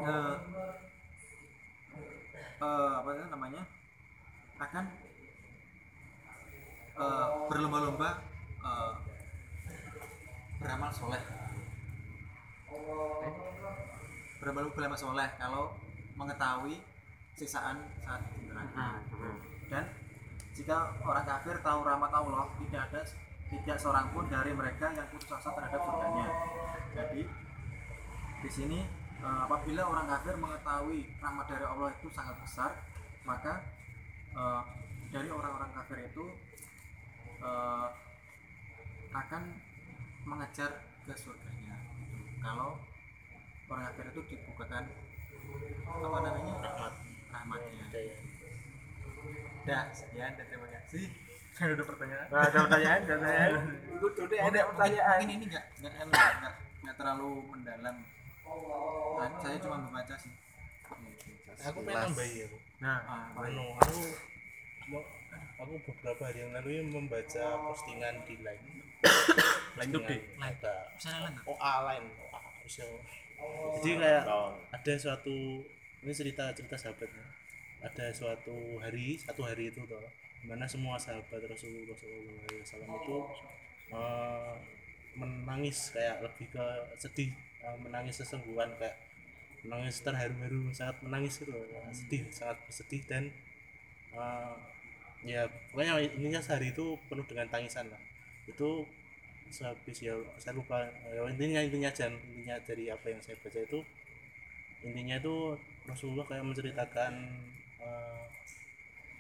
[0.07, 0.37] eh,
[2.62, 3.62] eh, apa namanya?
[4.62, 4.85] Akan
[6.94, 8.11] eh, berlomba-lomba
[8.62, 8.92] eh,
[10.62, 11.23] beramal soleh.
[14.38, 15.75] Berlomba-lomba beramal soleh kalau
[16.14, 16.79] mengetahui
[17.35, 19.01] siksaan saat di neraka.
[19.09, 19.10] Dan
[20.61, 23.01] jika orang kafir tahu rahmat Allah tidak ada
[23.49, 26.29] tidak seorang pun dari mereka yang putus asa terhadap surganya.
[26.92, 27.23] Jadi
[28.44, 28.85] di sini
[29.25, 32.77] eh, apabila orang kafir mengetahui rahmat dari Allah itu sangat besar
[33.25, 33.64] maka
[34.37, 34.62] eh,
[35.09, 36.29] dari orang-orang kafir itu
[37.40, 37.88] eh,
[39.16, 39.42] akan
[40.29, 40.77] mengejar
[41.09, 41.81] ke surganya.
[42.44, 42.77] Kalau
[43.73, 44.85] orang kafir itu dibukakan
[45.88, 46.55] apa namanya?
[46.68, 46.92] Rahmat.
[47.33, 48.30] Rahmatnya
[49.68, 51.05] dah sekian dan terima kasih
[51.61, 53.53] ada pertanyaan Nah, ada pertanyaan, ada pertanyaan.
[53.92, 55.16] Itu tuh ada pertanyaan.
[55.20, 57.96] mungkin ini enggak enggak enggak enggak, terlalu mendalam
[59.20, 60.33] Nah, saya cuma membaca sih
[61.61, 62.59] Aku pengen nambahi aku.
[62.81, 64.01] Nah, ah, Anu, aku
[65.61, 68.64] aku beberapa hari yang lalu membaca postingan di line.
[69.77, 70.20] Line today.
[70.40, 70.57] Line.
[70.57, 72.07] Ada bisa lain nggak OA line.
[72.16, 72.40] OA.
[73.77, 74.25] Jadi kayak
[74.73, 75.37] ada suatu
[76.01, 77.25] ini cerita cerita sahabatnya.
[77.81, 80.05] Ada suatu hari, satu hari itu toh,
[80.45, 83.16] mana semua sahabat Rasulullah SAW itu
[83.97, 84.55] eh,
[85.16, 86.66] menangis kayak lebih ke
[87.01, 87.33] sedih,
[87.64, 88.97] eh, menangis sesungguhan kayak
[89.64, 93.23] menangis terharu-haru, sangat menangis gitu, loh, sedih, sangat bersedih dan
[94.12, 94.55] eh,
[95.25, 98.01] ya pokoknya intinya sehari itu penuh dengan tangisan lah.
[98.45, 98.85] Itu
[99.51, 103.83] sehabis ya saya lupa ya, intinya intinya dan intinya dari apa yang saya baca itu
[104.87, 105.59] intinya itu
[105.90, 107.12] Rasulullah kayak menceritakan
[107.81, 108.25] eh,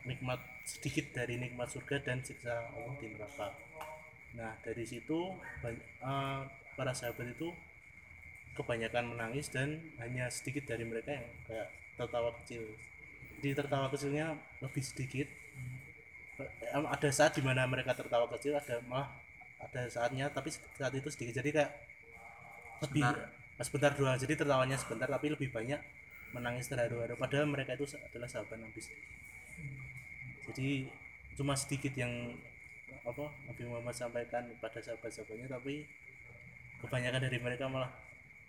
[0.06, 3.52] nikmat sedikit dari nikmat surga dan siksa Allah di neraka.
[4.36, 6.40] Nah dari situ banyak, eh,
[6.76, 7.52] para sahabat itu
[8.54, 12.62] kebanyakan menangis dan hanya sedikit dari mereka yang kayak tertawa kecil.
[13.40, 15.28] Di tertawa kecilnya lebih sedikit.
[16.72, 19.12] Ada saat di mana mereka tertawa kecil, ada malah
[19.60, 21.72] ada saatnya tapi saat itu sedikit jadi kayak
[22.88, 23.38] lebih Sebentar.
[23.60, 25.76] Sebentar doang jadi tertawanya sebentar tapi lebih banyak
[26.30, 27.14] menangis terharu-haru.
[27.18, 28.80] Padahal mereka itu adalah sahabat Nabi
[30.50, 30.90] jadi
[31.38, 32.34] cuma sedikit yang
[33.06, 35.86] apa Nabi Muhammad sampaikan pada sahabat-sahabatnya tapi
[36.82, 37.94] kebanyakan dari mereka malah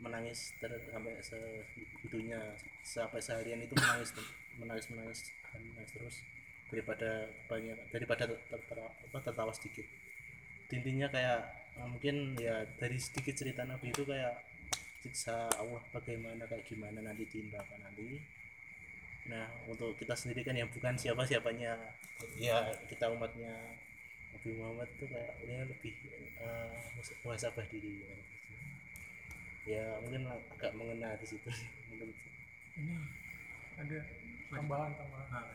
[0.02, 2.42] menangis ter sampai segitunya.
[2.82, 4.18] Sampai seharian itu menangis
[4.58, 5.20] menangis menangis
[5.54, 6.16] menangis terus
[6.74, 8.26] daripada banyak daripada
[9.22, 9.86] tertawa sedikit.
[10.74, 11.46] Intinya kayak
[11.86, 14.51] mungkin ya dari sedikit cerita Nabi itu kayak
[15.02, 18.22] siksa Allah bagaimana kayak gimana nanti tindakan nanti.
[19.30, 21.78] Nah untuk kita sendiri kan yang bukan siapa siapanya
[22.38, 23.54] ya kita umatnya
[24.32, 25.94] Nabi Muhammad itu kayak ya lebih
[26.42, 26.74] uh,
[27.26, 28.06] muhasabah diri.
[29.66, 31.50] Ya mungkin agak mengena di situ
[32.78, 32.98] ini
[33.78, 34.00] ada
[34.50, 35.46] tambahan tambahan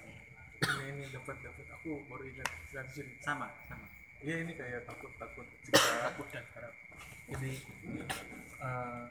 [0.57, 1.69] Nah, ini ini dapat dapat.
[1.69, 3.13] Aku baru ingat dari sini.
[3.21, 3.85] Sama sama.
[4.25, 6.75] Iya ini kayak takut takut cerita takut dan harap.
[7.29, 7.53] Jadi
[8.57, 9.05] eh,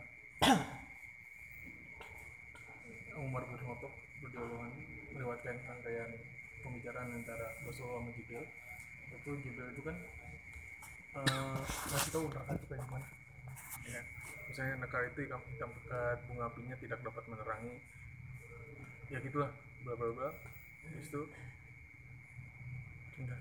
[3.16, 3.94] Umar bin Khattab
[4.36, 4.68] anhu
[5.16, 6.12] melewatkan rangkaian
[6.60, 8.44] pembicaraan antara Rasulullah sama Jibril.
[9.16, 9.96] Itu Jibril itu kan
[11.16, 13.08] eh, ngasih tahu neraka itu kayak gimana.
[13.88, 14.02] Ya
[14.52, 17.76] misalnya neraka itu hitam, hitam pekat bunga apinya tidak dapat menerangi.
[19.08, 19.52] Ya gitulah
[19.88, 20.30] bla bla bla.
[20.84, 21.22] Habis itu
[23.16, 23.40] Bentar.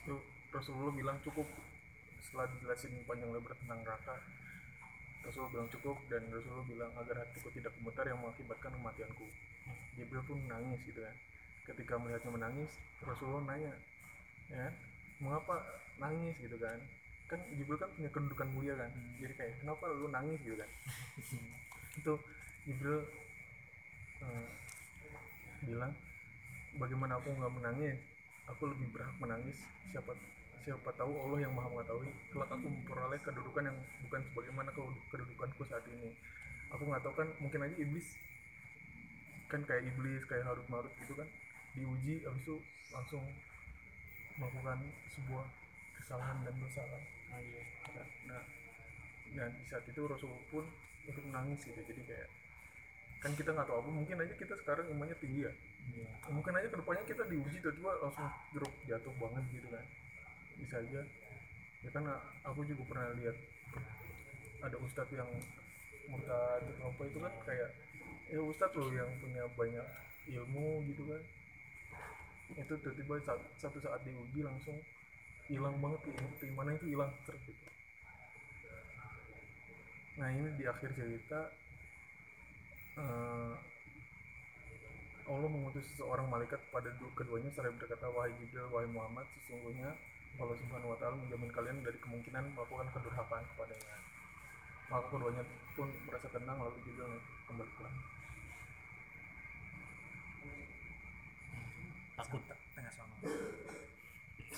[0.00, 0.16] itu
[0.48, 1.44] Rasulullah bilang cukup
[2.26, 4.18] setelah dijelasin panjang lebar tentang neraka
[5.26, 9.26] Rasulullah bilang cukup dan Rasulullah bilang agar hatiku tidak gemetar yang mengakibatkan kematianku.
[9.98, 11.14] Jibril pun menangis gitu kan.
[11.66, 12.70] Ketika melihatnya menangis
[13.02, 13.74] Rasulullah nanya
[14.46, 14.70] ya
[15.18, 15.66] mengapa
[15.98, 16.38] nangis?
[16.38, 16.78] gitu kan.
[17.26, 18.90] Kan Jibril kan punya kedudukan mulia kan.
[19.18, 20.38] Jadi kayak kenapa lu nangis?
[20.46, 20.70] gitu kan.
[21.98, 22.14] Itu
[22.70, 23.02] Jibril
[24.22, 24.48] eh,
[25.66, 25.90] bilang
[26.78, 27.98] bagaimana aku nggak menangis
[28.46, 29.58] aku lebih berhak menangis
[29.90, 30.14] siapa
[30.66, 35.62] siapa tahu Allah yang maha mengetahui kelak aku memperoleh kedudukan yang bukan sebagaimana ke- kedudukanku
[35.70, 36.10] saat ini.
[36.74, 38.18] Aku nggak tahu kan mungkin aja iblis
[39.46, 41.30] kan kayak iblis kayak harut marut gitu kan
[41.78, 42.58] diuji habis itu
[42.90, 43.22] langsung
[44.42, 45.46] melakukan sebuah
[46.02, 47.02] kesalahan dan dosa kan.
[47.30, 48.42] Nah, nah,
[49.38, 50.66] nah di saat itu Rasulullah pun
[51.06, 52.28] ikut menangis gitu jadi kayak
[53.22, 55.52] kan kita nggak tahu apa mungkin aja kita sekarang imannya tinggi ya.
[56.26, 59.86] Mungkin aja ke depannya kita diuji tiba-tiba langsung jeruk jatuh banget gitu kan
[60.60, 61.02] bisa aja.
[61.84, 62.04] Ya kan
[62.42, 63.36] aku juga pernah lihat
[64.64, 65.28] ada ustadz yang
[66.10, 67.70] murtad apa itu kan kayak
[68.30, 69.86] ya ustadz loh yang punya banyak
[70.32, 71.22] ilmu gitu kan.
[72.56, 73.14] Itu tiba-tiba
[73.58, 74.78] satu saat diuji langsung
[75.46, 77.52] hilang banget ke- keimanan itu hilang gitu.
[80.16, 81.40] Nah ini di akhir cerita
[82.96, 83.54] eh,
[85.26, 89.90] Allah mengutus seseorang malaikat pada du- keduanya seraya berkata wahai Jibril wahai Muhammad sesungguhnya
[90.36, 93.96] Allah Subhanahu wa taala menjamin kalian dari kemungkinan melakukan kedurhakaan kepadanya.
[94.86, 95.42] Maka keduanya
[95.74, 97.18] pun merasa tenang lalu Jibril
[97.48, 97.96] kembali pulang
[102.16, 102.42] takut.
[102.76, 103.16] Tengah sama.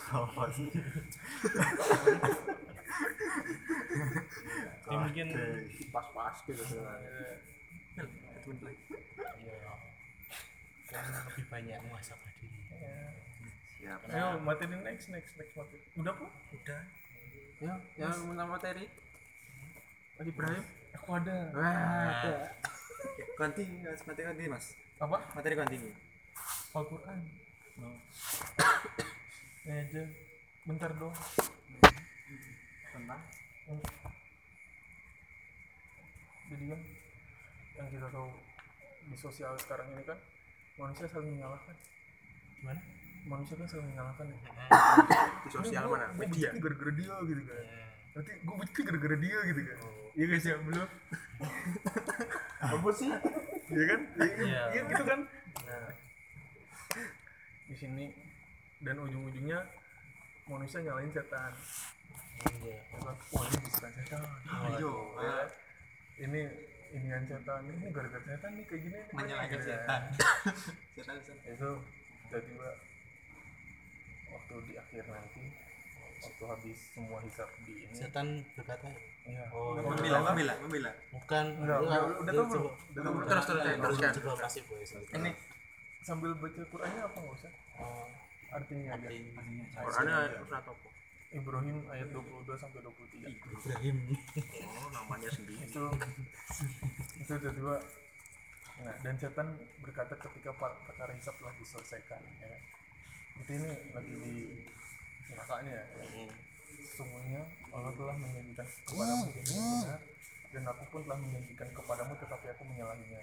[0.09, 0.69] Apa sih?
[4.89, 5.29] Ya mungkin
[5.93, 7.01] pas-pas gitu kan.
[10.89, 12.38] Lebih banyak muhasabah diri
[13.79, 15.83] siap ayo materi next next next materi.
[15.95, 16.83] Udah kok udah.
[17.63, 18.87] Ya yang minta materi.
[20.19, 20.65] Mas Ibrahim?
[20.99, 21.37] Aku ada.
[21.55, 22.51] Wah.
[23.39, 24.03] Ganti mas.
[24.03, 24.67] Materi ganti mas.
[24.99, 25.19] Apa?
[25.39, 25.79] Materi ganti.
[26.75, 27.19] Al-Quran.
[29.63, 30.03] Ini aja.
[30.67, 31.15] Bentar dong
[32.99, 33.23] tentang?
[33.69, 33.85] Hmm.
[36.49, 36.81] jadi kan
[37.79, 38.29] yang kita tahu
[39.07, 40.19] di sosial sekarang ini kan
[40.81, 41.77] manusia saling menyalahkan.
[42.59, 44.37] Gimana manusia kan saling menyalahkan ya.
[45.45, 46.07] di sosial mana?
[46.15, 46.51] media.
[46.55, 47.65] gara-gara dia gitu kan.
[48.15, 49.79] Nanti gue benci gara-gara dia gitu kan.
[50.13, 50.89] Iya guys ya belum
[52.59, 53.11] apa sih?
[53.69, 54.01] Iya kan?
[54.17, 54.63] Iya Iya.
[54.71, 55.21] iya gitu kan?
[55.65, 55.89] Nah
[57.69, 58.05] di sini
[58.81, 59.59] dan ujung-ujungnya
[60.47, 61.53] manusia nyalain setan.
[62.59, 62.75] Iya.
[62.75, 63.17] Ya kan?
[63.31, 64.21] wah ini bisikan setan
[64.73, 64.93] ayo.
[66.19, 66.41] Ini
[66.89, 68.99] ini yang setan ini gara-gara setan nih kayak gini.
[68.99, 70.01] Nih, menyalahkan setan.
[70.97, 71.37] Setan setan.
[71.47, 71.71] Itu
[72.29, 72.69] tiba-tiba
[74.39, 75.45] waktu di akhir nanti
[76.19, 77.95] waktu habis semua hisap di ini.
[77.95, 78.91] Setan berkata
[79.27, 79.47] iya.
[79.51, 80.35] Oh, membela kan?
[80.35, 80.91] membela membela.
[81.15, 82.65] Bukan Enggak, udah, udah tahu belum?
[82.95, 85.31] Udah tahu terus terus terus masih boleh Ini
[86.03, 87.53] sambil baca Qurannya apa nggak usah?
[87.83, 88.07] oh.
[88.49, 89.09] Artinya aja.
[89.77, 90.89] Qurannya surat apa?
[91.29, 93.29] Ibrahim ayat 22 sampai 23.
[93.29, 93.97] Ibrahim.
[94.65, 95.61] Oh namanya sendiri.
[95.61, 95.83] Itu
[97.21, 97.77] itu tiba-tiba
[98.79, 102.63] Nah, dan setan berkata ketika perkara hisap telah diselesaikan, ya kan?
[103.43, 104.35] Itu ini lagi di
[105.31, 105.85] nerakanya ya.
[106.83, 110.01] Sesungguhnya Allah telah menjanjikan kepadamu janji yang benar
[110.49, 113.23] dan aku pun telah menjanjikan kepadamu tetapi aku menyalahinya.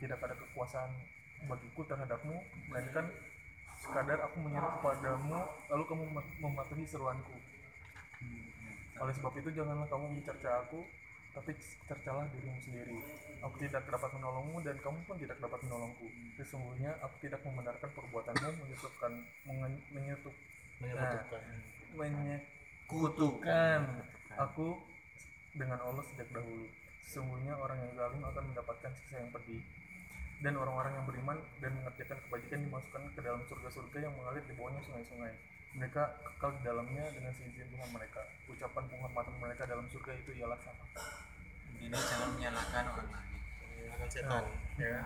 [0.00, 0.90] Tidak ada kekuasaan
[1.46, 2.36] bagiku terhadapmu
[2.70, 3.06] melainkan
[3.82, 5.38] sekadar aku menyeru kepadamu
[5.70, 7.34] lalu kamu mem- mematuhi seruanku.
[9.02, 10.86] Oleh sebab itu janganlah kamu mencerca aku
[11.32, 11.52] tapi
[11.88, 12.96] cercalah dirimu sendiri.
[13.42, 16.06] Aku tidak dapat menolongmu dan kamu pun tidak dapat menolongku.
[16.38, 19.12] Sesungguhnya aku tidak membenarkan perbuatanmu menyebabkan
[19.48, 20.34] mengen- menyetuk
[20.82, 21.42] menyebutkan
[21.94, 23.80] menyekutukan
[24.36, 24.78] aku
[25.56, 26.66] dengan Allah sejak dahulu.
[27.04, 29.62] Sesungguhnya orang yang zalim akan mendapatkan siksa yang pedih.
[30.42, 34.82] Dan orang-orang yang beriman dan mengerjakan kebajikan dimasukkan ke dalam surga-surga yang mengalir di bawahnya
[34.82, 35.34] sungai-sungai.
[35.78, 38.26] Mereka kekal di dalamnya dengan seizin Tuhan mereka.
[38.50, 40.84] Ucapan penghormatan mereka dalam surga itu ialah sama.
[41.82, 43.38] Ini jangan menyalahkan orang lain.
[43.74, 44.44] Mengalahkan setan
[44.78, 45.00] ya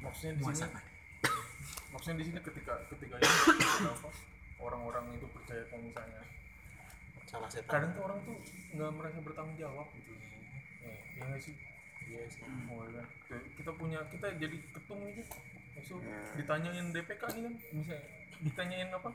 [0.00, 0.68] maksudnya di sini
[1.92, 3.16] maksudnya di sini ketika ketika
[4.60, 6.22] orang-orang itu percaya kalau misalnya
[7.28, 7.70] salah setan.
[7.70, 8.36] kadang tuh orang tuh
[8.74, 10.12] nggak merasa bertanggung jawab gitu.
[10.82, 11.54] Ya, ya nggak sih?
[12.10, 12.42] Iya sih.
[12.42, 13.06] Oh, kan.
[13.30, 15.22] Kayak kita punya kita jadi ketum gitu
[15.70, 16.02] maksud
[16.36, 18.02] ditanyain DPK nih kan misalnya
[18.42, 19.10] ditanyain apa?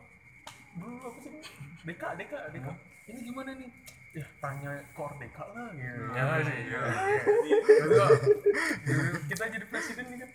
[0.79, 1.31] Dulu apa sih?
[1.83, 2.67] DK DK DK
[3.11, 3.69] ini gimana nih
[4.15, 6.03] ya tanya kor DK lah gitu.
[6.15, 6.59] Ya sih
[9.27, 10.31] kita jadi presiden nih kan.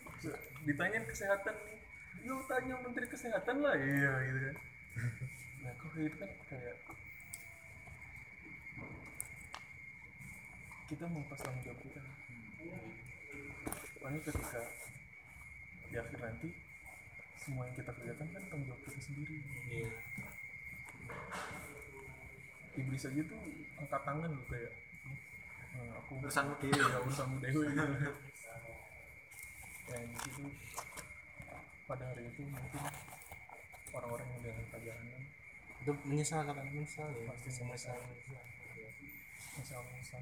[0.68, 1.80] Ditanyain kesehatan nih.
[2.20, 4.56] Yuk tanya menteri kesehatan lah iya gitu kan.
[5.64, 6.76] Nah kok gitu kan kayak
[10.92, 12.00] kita melepas tanggung jawab kita.
[13.96, 14.60] Pokoknya ketika
[15.88, 16.48] di akhir nanti
[17.40, 19.40] semua yang kita kerjakan kan tanggung jawab kita sendiri.
[19.72, 19.88] Iya
[22.80, 23.40] iblis aja tuh
[23.76, 24.72] angkat tangan loh kayak
[25.76, 28.10] "Eh, aku Urusanmu dewe." ya urusanmu dewe gitu.
[29.90, 30.44] Dan di situ
[31.86, 32.82] pada hari itu mungkin
[33.90, 35.06] orang-orang yang dengan pajangan
[35.80, 37.24] itu menyesal kata menyesal ya.
[37.32, 37.96] Pasti menyesal.
[39.60, 40.20] misal misal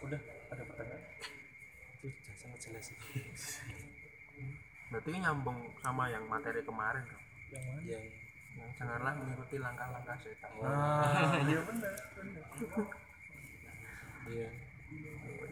[0.00, 1.02] udah ada pertanyaan?
[2.00, 2.98] Itu sangat jelas sih.
[4.90, 7.20] Berarti nyambung sama yang materi kemarin kan?
[7.50, 7.80] yang mana?
[7.84, 8.29] Yang yang
[8.80, 10.50] janganlah mengikuti langkah-langkah setan.
[10.64, 12.44] Nah iya benar benar.
[14.30, 14.48] Iya.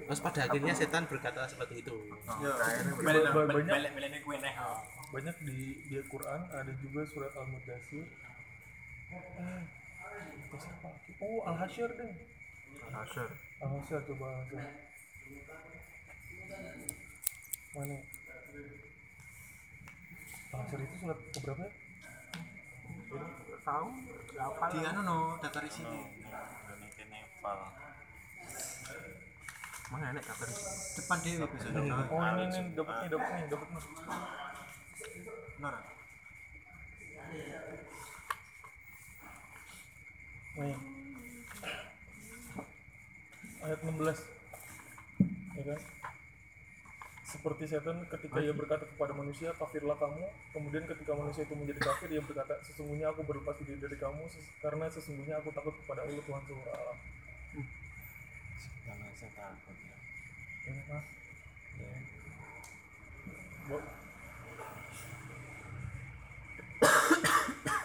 [0.09, 1.95] Terus pada akhirnya setan berkata seperti itu.
[3.05, 4.55] Balik banyak balik balik kue nih
[5.09, 5.59] banyak di
[5.89, 8.05] di Quran ada juga surat al mudassir
[9.09, 9.63] eh
[11.25, 12.13] oh al hasyr deh.
[12.93, 13.29] Hasyr
[13.65, 14.69] al hasyr coba al hasyr
[17.73, 17.97] mana?
[20.53, 21.65] Al hasyr itu surat keberapa?
[21.65, 21.88] ya
[23.65, 23.89] tahu
[24.39, 26.01] apa di anu no daftar di sini.
[29.89, 30.21] Emang enak
[31.01, 33.83] depan dewe bisa dong oh ini ini dapat nih dapat nih dapat nih.
[35.59, 35.81] Nora.
[40.61, 40.77] Nih.
[43.59, 44.39] Ayat 16
[45.59, 45.98] ya kan
[47.39, 50.27] seperti setan ketika ia berkata kepada manusia kafirlah kamu.
[50.51, 54.51] Kemudian ketika manusia itu menjadi kafir ia berkata sesungguhnya aku berlepas diri dari kamu ses-
[54.59, 56.99] karena sesungguhnya aku takut kepada Allah Tuhan seluruh alam
[58.89, 59.97] karena saya takut ya.
[60.67, 61.07] Ini mas.
[63.69, 63.87] Bo-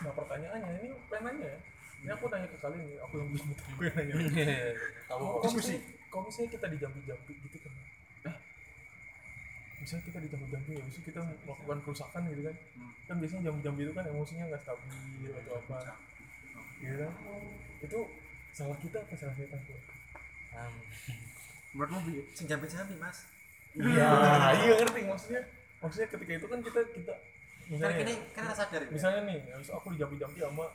[0.04, 1.60] nah pertanyaannya ini penanya ya?
[2.04, 4.16] Ini aku nanya ke kalian nih aku yang tahu aku yang nanya.
[5.08, 5.26] Kamu
[6.12, 7.74] kalau misalnya kita dijampi-jampi gitu kan
[9.84, 12.56] misalnya kita dijampi-jampi ya misalnya kita melakukan kerusakan gitu kan.
[13.12, 15.78] Kan biasanya jampi-jampi itu kan emosinya nggak stabil atau apa.
[16.80, 17.12] gitu kan?
[17.84, 18.00] Itu
[18.56, 19.80] salah kita apa salah setan tuh
[21.74, 23.28] menurutmu bi sing jampi-jampi mas?
[23.76, 24.08] Iya.
[24.64, 25.42] Iya ngerti maksudnya.
[25.84, 27.14] Maksudnya ketika itu kan kita kita
[27.64, 28.90] kan misalnya kan rasa sadar ya.
[28.92, 30.68] misalnya nih habis aku dijampi-jampi sama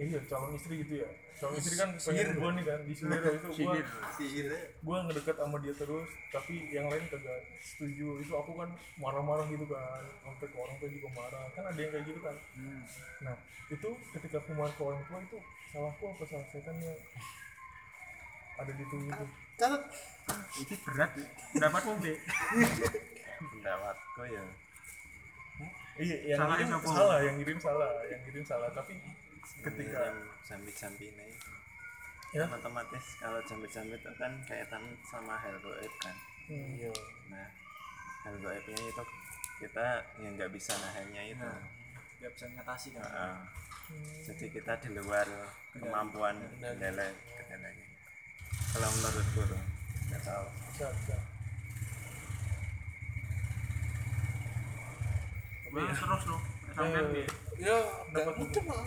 [0.00, 1.10] iya calon istri gitu ya.
[1.36, 3.84] Calon istri kan pengen gue nih kan di sini itu gue
[4.56, 8.08] gue ngedeket sama dia terus tapi yang lain kagak setuju.
[8.24, 11.44] Itu aku kan marah-marah gitu kan sampai ke orang tua juga marah.
[11.52, 12.36] Kan ada yang kayak gitu kan.
[13.20, 13.36] Nah
[13.68, 15.38] itu ketika aku marah ke orang tua itu
[15.70, 16.98] salahku apa salah setan yang
[18.60, 19.24] ada di tubuh itu
[19.60, 19.82] catat.
[20.60, 21.10] Itu berat.
[21.16, 22.12] Ya pendapatmu bi
[23.40, 24.44] pendapatku ya.
[26.00, 26.88] Iya yang Salah ngirim siapa?
[26.96, 28.68] salah yang ngirim salah yang ngirim salah.
[28.72, 28.96] Tapi
[29.58, 30.02] ketika
[30.46, 31.26] jampi-jampi ini.
[32.30, 32.46] Ya?
[32.46, 36.16] Kan otomatis kalau jampi-jampi itu kan kaitan sama hal goib kan.
[36.46, 36.92] Hmm, iya.
[37.26, 37.48] Nah
[38.22, 39.04] hal goibnya itu
[39.58, 41.50] kita yang nggak bisa nahannya itu.
[42.22, 43.02] Nggak bisa mengatasi kan?
[43.06, 43.36] Heeh.
[44.22, 45.26] jadi kita di luar
[45.74, 47.86] kemampuan kendala kendalanya
[48.70, 49.62] kalau menurutku tuh
[50.10, 50.46] nggak tahu.
[50.70, 51.16] Bisa bisa.
[55.70, 56.38] Wah, terus lo
[56.74, 57.22] sampean bi
[57.60, 57.76] ya
[58.10, 58.80] nggak mungkin lah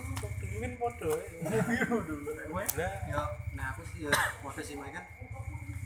[0.53, 2.63] pengen podo gue.
[3.09, 3.21] Ya
[3.53, 5.05] nah aku sih ya model sih kan.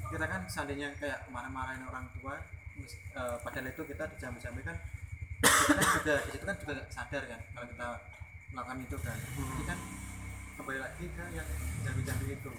[0.07, 2.39] Kita kan seandainya kayak marah-marahin orang tua
[2.79, 4.77] mis- eh, padahal itu kita dijambi-jambi kan
[5.37, 7.87] kita kan juga di situ kan juga sadar kan kalau kita
[8.53, 9.17] melakukan itu kan.
[9.19, 9.79] Jadi kan
[10.57, 11.49] kembali lagi ke yang
[11.85, 12.51] jambi-jambi itu.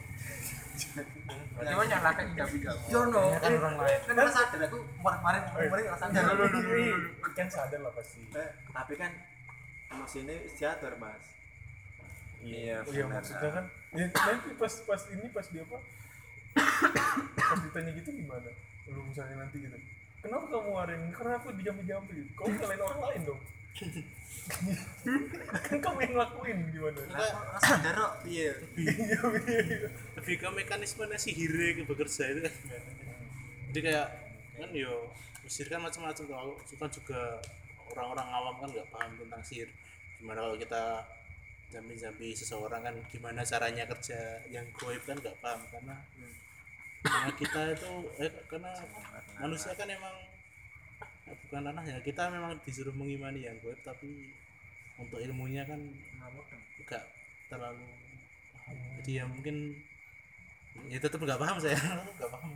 [1.58, 4.00] Berarti gue nyalakan jambi kamu Jono kan orang lain.
[4.06, 6.34] Kan rasa sadar aku kemarin kemarin rasa sadar.
[7.34, 8.22] Kan sadar lah pasti.
[8.32, 9.10] Eh, tapi kan
[9.90, 11.24] emosi ini diatur mas.
[12.38, 13.66] Iya Oh iya maksudnya kan
[13.98, 15.78] ya, nanti pas pas ini pas dia apa
[17.34, 18.50] pas ditanya gitu gimana?
[18.86, 19.74] Lu misalnya nanti gitu
[20.22, 23.40] kenapa kamu hari ini karena aku dijampi-jampi kamu nyalain orang lain dong
[25.68, 27.00] kan kamu yang ngelakuin gimana
[27.60, 28.50] sadar kok piye?
[30.16, 32.54] lebih ke mekanisme sihir ke bekerja itu kan.
[33.70, 34.08] Jadi kayak
[34.58, 35.12] kan yo
[35.46, 37.20] sihir kan macam-macam kalau kan juga
[37.94, 39.68] orang-orang awam kan nggak paham tentang sihir.
[40.18, 40.82] Gimana kalau kita
[41.68, 45.60] jambi-jambi seseorang kan gimana caranya kerja yang goib kan nggak paham.
[45.70, 45.96] Karena
[47.04, 48.72] karena kita itu eh, karena
[49.38, 50.27] manusia kan emang
[51.48, 54.36] bukan ranahnya kita memang disuruh mengimani yang goib tapi
[55.00, 55.80] untuk ilmunya kan
[56.84, 57.04] nggak
[57.48, 57.88] terlalu
[58.52, 58.76] paham.
[59.00, 59.56] jadi ya mungkin
[60.92, 61.74] ya tetap nggak paham saya.
[62.20, 62.52] Nggak paham.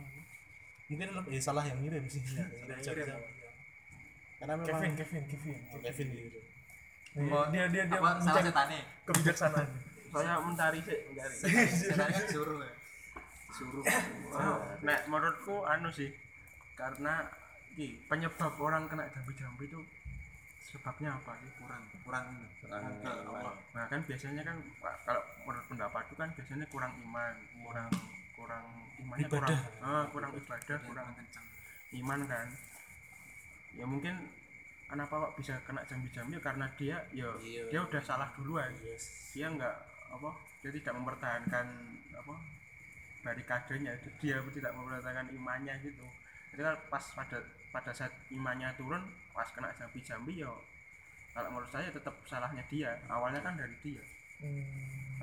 [0.87, 2.23] Mungkin lebih salah yang ngirim sih.
[2.23, 3.19] Ya, yang ngirim.
[4.39, 5.55] karena memang Kevin Kevin Kevin.
[5.83, 6.39] Kevin gitu
[7.13, 8.79] dia dia dia Apa salah setane?
[9.05, 9.69] kebijaksanaan.
[10.13, 11.35] Saya mencari sih mencari.
[11.89, 12.71] Setane kan suruh ya.
[13.53, 13.83] suruh.
[14.33, 16.09] Oh, nek menurutku anu sih
[16.73, 17.29] karena
[18.05, 19.79] penyebab orang kena jambi-jambi itu
[20.63, 21.37] sebabnya apa?
[21.37, 22.25] Sih kurang kurang
[22.61, 23.09] Kurang ke.
[23.09, 23.55] Allah.
[23.73, 24.57] nah kan biasanya kan
[25.03, 27.89] kalau menurut pendapatku kan biasanya kurang iman kurang
[28.33, 28.65] kurang
[28.97, 29.49] imannya kurang.
[29.81, 31.07] Ah, kurang ibadah kurang
[31.93, 32.47] iman kan.
[33.73, 34.15] Ya mungkin
[34.85, 36.37] kenapa kok bisa kena jambi-jambi?
[36.37, 37.63] Karena dia ya Iya.
[37.69, 38.69] dia udah salah duluan.
[39.33, 39.75] Dia nggak
[40.13, 40.29] apa
[40.61, 41.65] dia tidak mempertahankan
[42.13, 42.35] apa
[43.21, 43.93] barikadenya.
[44.21, 46.05] Dia tidak mempertahankan imannya gitu
[46.53, 47.37] jadi pas pada
[47.73, 49.01] pada saat imannya turun
[49.33, 50.53] pas kena jambi-jambi ya
[51.33, 52.93] kalau menurut saya tetap salahnya dia.
[53.09, 54.01] Awalnya kan dari dia.
[54.43, 54.59] Hmm.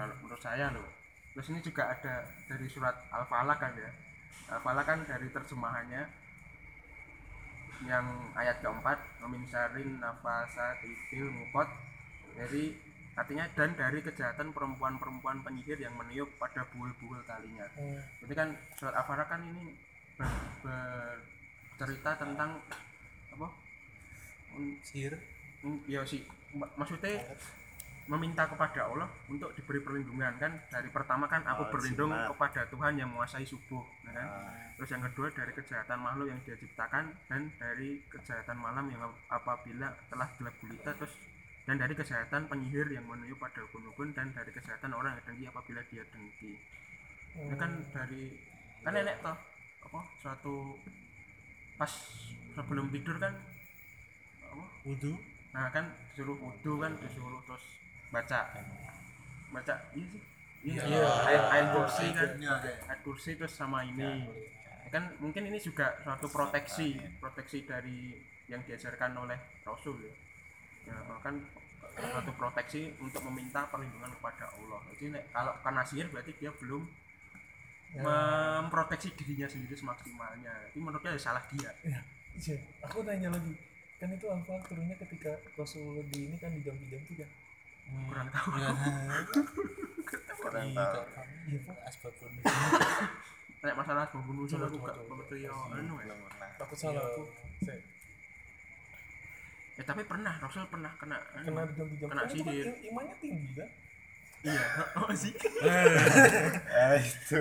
[0.01, 0.89] kalau menurut saya loh.
[1.37, 3.91] Terus ini juga ada dari surat al-falaq kan ya.
[4.51, 6.03] Al-falaq kan dari terjemahannya
[7.85, 8.07] yang
[8.37, 11.65] ayat keempat meminsarin nafasa titil mukot
[12.37, 12.77] jadi
[13.17, 17.69] artinya dan dari kejahatan perempuan-perempuan penyihir yang meniup pada buil-buil talinya.
[17.77, 18.01] Hmm.
[18.25, 18.49] Berarti kan
[18.81, 19.77] surat al-falaq kan ini
[20.21, 21.21] ber-
[21.73, 22.51] bercerita tentang
[23.33, 23.49] apa?
[24.85, 25.17] Sihir
[25.65, 26.21] un- ya sih.
[26.53, 27.25] Mak- maksudnya
[28.11, 30.53] meminta kepada Allah untuk diberi perlindungan kan?
[30.67, 34.27] Dari pertama kan aku Oh, berlindung kepada Tuhan yang menguasai subuh ya kan?
[34.27, 39.01] Ah, terus yang kedua dari kejahatan makhluk yang dia ciptakan dan dari kejahatan malam yang
[39.31, 41.15] apabila telah gelap gulita terus
[41.65, 45.81] dan dari kejahatan penyihir yang meniup pada ukun-ukun dan dari kejahatan orang yang dengki apabila
[45.87, 46.53] dia dengki.
[47.31, 48.23] Ini kan dari
[48.83, 49.37] kan nenek toh
[49.85, 50.77] apa suatu
[51.77, 51.93] pas
[52.55, 53.35] sebelum tidur kan
[54.45, 54.65] apa?
[54.87, 55.15] Wudhu
[55.51, 57.65] nah kan disuruh wudhu kan disuruh terus
[58.15, 58.41] baca.
[59.51, 60.23] Baca iya sih.
[60.61, 61.09] Iya Iya.
[61.25, 62.31] ayat ayat kursi kan.
[62.37, 64.29] Ayat kursi terus sama ini.
[64.93, 68.19] Kan mungkin ini juga suatu proteksi proteksi dari
[68.51, 70.11] yang diajarkan oleh Rasul ya,
[70.91, 71.39] ya kan
[71.95, 74.83] suatu proteksi untuk meminta perlindungan kepada Allah.
[74.91, 76.83] Jadi kalau karena sihir berarti dia belum
[77.93, 80.53] memproteksi dirinya sendiri semaksimalnya.
[80.67, 81.71] Jadi menurutnya ya salah dia.
[81.83, 82.01] Iya,
[82.37, 82.57] iya.
[82.81, 83.55] aku nanya lagi
[83.97, 87.31] kan itu alfa turunnya ketika Rasulullah di ini kan di jambi-jambi kan
[88.07, 88.49] kurang tahu.
[90.41, 91.03] Kurang tahu.
[91.45, 91.77] iya pak.
[91.85, 92.31] Asbabun
[93.61, 96.49] nek masalah bumbu nusul aku Coba, gak coba, betul ya anu ya pernah.
[96.57, 97.29] aku salah aku.
[97.61, 97.77] Saya
[99.77, 101.45] ya tapi pernah Rasul pernah kena anu.
[101.47, 102.65] kena di jambi-jambi Kena kan itu sihir.
[102.65, 103.69] im- imannya tinggi kan
[104.41, 104.65] iya
[104.97, 105.33] oh sih?
[105.37, 107.39] Eh itu.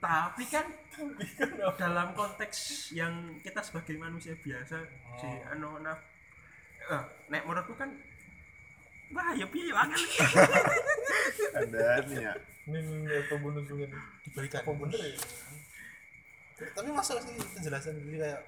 [0.00, 0.64] tapi kan
[1.76, 3.12] dalam konteks yang
[3.44, 4.80] kita sebagai manusia biasa
[5.20, 5.96] si anu nah
[6.88, 7.92] eh, nek menurutku kan
[9.12, 10.00] wah ya piye banget
[11.52, 12.32] Ada nih ya.
[12.72, 13.84] ini apa bonus ini
[14.24, 14.64] diberikan.
[14.64, 15.16] Apa bener ya?
[16.72, 18.40] Tapi masuk sih penjelasan jadi kayak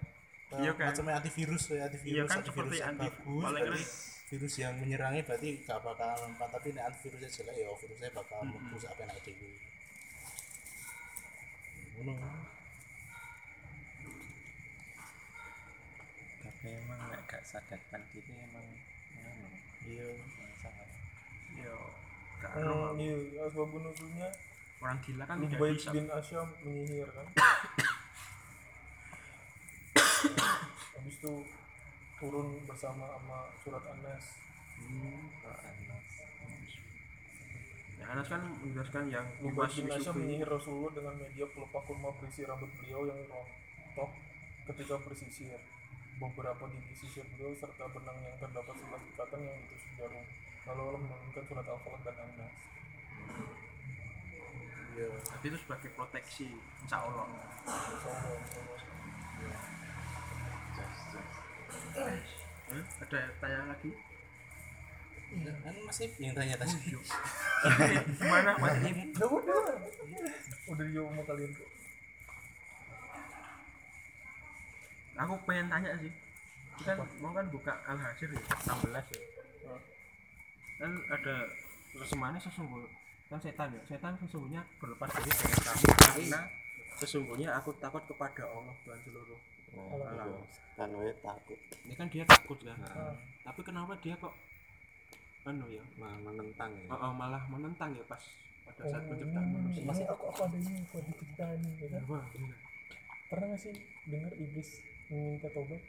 [0.54, 0.86] eh, Iya kan?
[0.88, 3.84] macamnya antivirus kayak antivirus iya kan antivirus seperti yang anti bagus paling berarti
[4.28, 8.60] virus yang menyerangnya berarti gak bakal mempan tapi ini antivirusnya jelek ya virusnya bakal Mm-mm.
[8.68, 9.32] merusak apa yang ada di
[11.94, 12.14] ngono.
[16.42, 18.66] Tapi emang nek gak sadarkan diri emang
[19.18, 19.46] anu,
[19.88, 20.08] iya.
[21.54, 21.74] Ya
[22.44, 22.92] Hmm, ero.
[23.00, 23.16] iya
[23.48, 24.28] asbab nusulnya
[24.82, 25.90] orang gila kan tidak bisa.
[25.96, 27.24] bin Asyam menyihir kan.
[30.94, 31.32] Habis itu
[32.24, 34.24] turun bersama sama surat Anas.
[38.00, 42.72] Ya Anas kan menjelaskan yang Mas Asyam menyihir Rasulullah dengan media pelupa kurma berisi rambut
[42.80, 44.10] beliau yang rontok
[44.72, 45.60] ketika bersisir.
[46.16, 50.24] Beberapa di sisir beliau serta benang yang terdapat sebelas ikatan yang ditusuk jarum.
[50.64, 52.56] Lalu Allah menurunkan surat Al-Falaq dan An-Nas
[54.94, 56.46] iya tapi itu sebagai proteksi
[56.86, 57.26] insya Allah.
[57.66, 59.83] Insyaallah, insyaallah.
[62.64, 62.84] Hmm?
[63.02, 63.90] ada tanya lagi?
[65.44, 66.76] Kan masih yang tanya tadi.
[68.18, 68.76] Gimana Mas?
[68.82, 68.98] Im?
[69.14, 69.58] Ya udah.
[70.70, 71.50] Udah dijawab sama kalian.
[71.54, 71.70] Kok
[75.14, 76.12] aku pengen tanya sih.
[76.82, 79.20] Kan mau kan buka al hasyr ya 16 ya.
[80.82, 81.34] Kan ada
[81.94, 82.90] resumannya sesungguhnya
[83.30, 83.82] kan setan ya.
[83.86, 86.40] Setan sesungguhnya berlepas diri dari kamu karena
[86.98, 89.38] sesungguhnya aku takut kepada Allah Tuhan seluruh
[89.78, 90.42] alam
[90.74, 91.58] kan wae takut.
[91.86, 92.78] Ini kan dia takut kan?
[93.46, 94.34] Tapi kenapa dia kok
[95.44, 95.84] anu ya?
[96.00, 96.88] Malah menentang ya?
[96.90, 98.22] Oh, oh, malah menentang ya pas
[98.64, 99.84] pada saat penciptaan manusia.
[99.86, 102.02] Masih aku aku ada ini buat diceritain ya kan?
[102.10, 102.24] Wah.
[103.28, 103.72] Pernah nggak sih
[104.08, 104.70] dengar iblis
[105.12, 105.82] meminta tobat?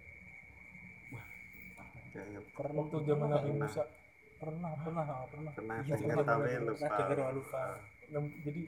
[2.15, 3.67] Kayaknya Waktu zaman Nabi Pernah.
[3.67, 3.83] Musa.
[4.35, 5.51] Pernah pernah ah, pernah.
[5.51, 7.63] pernah Iya, dengar pernah, tapi pernah, lupa Nah, dengar lupa.
[8.45, 8.61] Jadi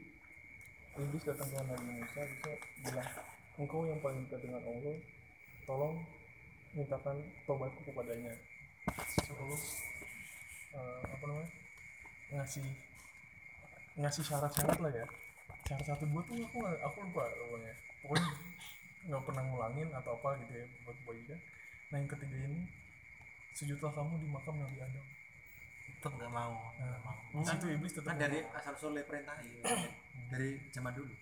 [0.97, 2.51] iblis datang ke Nabi Musa bisa
[2.83, 3.11] bilang
[3.57, 4.95] engkau yang paling dekat dengan Allah
[5.65, 5.93] tolong
[6.77, 7.17] mintakan
[7.49, 8.33] tobatku kepadanya.
[9.33, 9.61] Allah
[10.77, 11.49] eh, apa namanya?
[12.37, 12.65] Ngasih
[13.97, 15.05] ngasih syarat-syarat lah ya.
[15.65, 17.73] Syarat satu dua tuh aku nggak- aku lupa pokoknya.
[18.05, 18.29] Pokoknya
[19.07, 21.39] nggak pernah ngulangin atau apa gitu ya buat bagikan
[21.87, 22.67] nah yang ketiga ini
[23.55, 25.05] sujudlah kamu di makam Nabi Adam.
[25.97, 26.53] Tetap nggak mau.
[26.77, 29.63] nah, di situ iblis tetap kan dari asal usulnya perintah ini
[30.35, 31.15] dari zaman dulu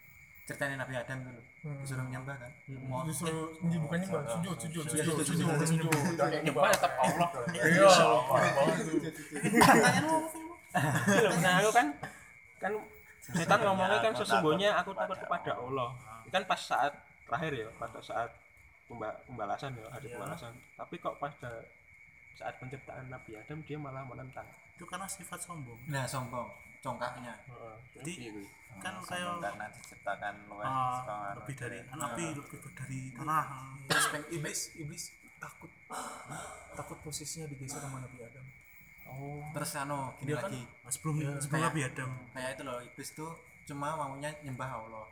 [0.46, 1.42] ceritanya Nabi Adam dulu.
[1.66, 1.82] Hmm.
[1.82, 2.52] disuruh menyembah kan?
[2.86, 3.34] Mau justru
[3.66, 5.66] ini bukannya mbak sujud sujud Sujud, sujud sujud, sujud.
[5.66, 6.14] sujud, sujud.
[6.14, 6.64] Jangan nyembah.
[6.70, 7.30] Tetap Allah.
[7.58, 7.90] Iya.
[8.30, 10.46] Banget tuh
[11.42, 11.88] nah aku kan
[12.60, 12.72] kan
[13.24, 15.90] setan ngomongnya kan sesungguhnya aku takut kepada Allah.
[16.22, 16.94] Itu kan pas saat
[17.26, 18.30] terakhir ya pada saat
[18.86, 20.54] pemba- pembalasan ya hari pembalasan.
[20.76, 21.64] Tapi kok pada
[22.36, 24.46] saat penciptaan Nabi Adam dia malah menentang.
[24.76, 25.80] Itu karena sifat sombong.
[25.88, 26.52] nah sombong
[26.86, 27.34] congkaknya.
[27.96, 28.14] Jadi
[28.76, 30.60] Oh, kan kayak karena diciptakan anu
[31.40, 33.46] lebih dari nabi lebih dari tanah.
[33.88, 35.04] terus peng iblis iblis
[35.38, 35.72] takut.
[36.76, 38.44] Takut posisinya digeser sama Nabi Adam.
[39.56, 40.62] Terus anu gini Dia kan- lagi.
[40.84, 42.10] Nah, sebelum Iya, sebelum kayak- Nabi Adam.
[42.36, 43.32] kayak itu loh iblis tuh
[43.64, 45.08] cuma maunya nyembah Allah.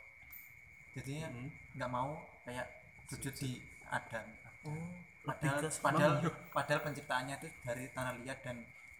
[0.92, 1.28] Jadinya
[1.74, 2.12] nggak mau
[2.44, 2.68] kayak
[3.08, 3.52] sujud di
[3.88, 4.28] Adam.
[4.64, 4.76] Oh
[5.24, 6.14] padahal Lebih padahal
[6.52, 8.58] padahal penciptaannya itu dari tanah liat dan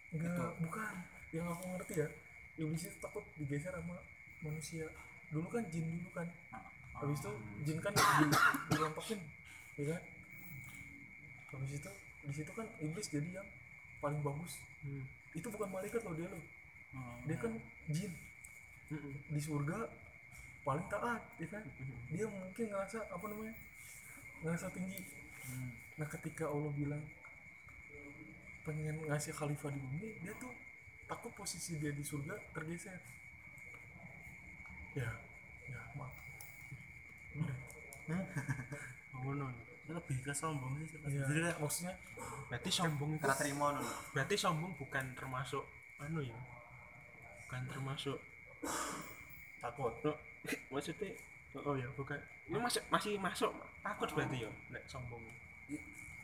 [0.10, 0.46] enggak Itu.
[0.64, 0.94] bukan.
[1.34, 2.08] Yang aku ngerti ya
[2.58, 3.98] iblis itu takut digeser sama
[4.46, 4.86] manusia.
[5.34, 6.28] Dulu kan jin dulu kan.
[6.94, 7.32] Habis itu
[7.66, 8.26] jin kan di,
[8.70, 9.20] dilompokin
[9.82, 10.02] ya kan?
[11.54, 11.92] Habis itu
[12.24, 13.48] di situ kan iblis jadi yang
[13.98, 14.62] paling bagus.
[15.34, 16.44] Itu bukan malaikat loh dia loh.
[17.26, 17.52] Dia kan
[17.90, 18.12] jin.
[19.34, 19.90] Di surga
[20.62, 21.64] paling taat ya kan?
[22.14, 23.56] Dia mungkin ngerasa apa namanya
[24.46, 25.02] ngerasa tinggi.
[25.98, 27.04] Nah ketika Allah bilang
[28.64, 30.54] pengen ngasih khalifah di bumi dia tuh
[31.14, 32.98] takut posisi dia di surga tergeser.
[34.98, 35.14] Ya
[35.70, 36.14] ya maaf.
[39.22, 39.46] Ngono
[39.94, 40.98] lebih ke sombong sih.
[41.06, 41.94] Iya, Jadi kayak maksudnya
[42.50, 43.68] berarti sombong itu terima
[44.10, 45.64] berarti sombong bukan termasuk
[46.02, 46.40] anu ya
[47.46, 48.18] bukan termasuk
[49.62, 49.94] takut.
[50.02, 50.12] no,
[50.74, 51.14] maksudnya
[51.62, 52.18] oh ya bukan.
[52.50, 53.54] Ini masih masih masuk
[53.86, 55.22] takut berarti ya nek sombong.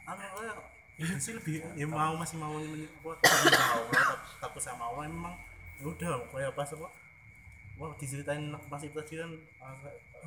[0.10, 4.62] Anu kayak itu sih lebih ya mau masih mau menye- apa menyembah Allah tak- takut
[4.62, 5.36] sama Allah memang
[5.76, 6.88] ya udah kayak pas apa
[7.76, 9.76] wah diceritain pas itu tadi kan ah,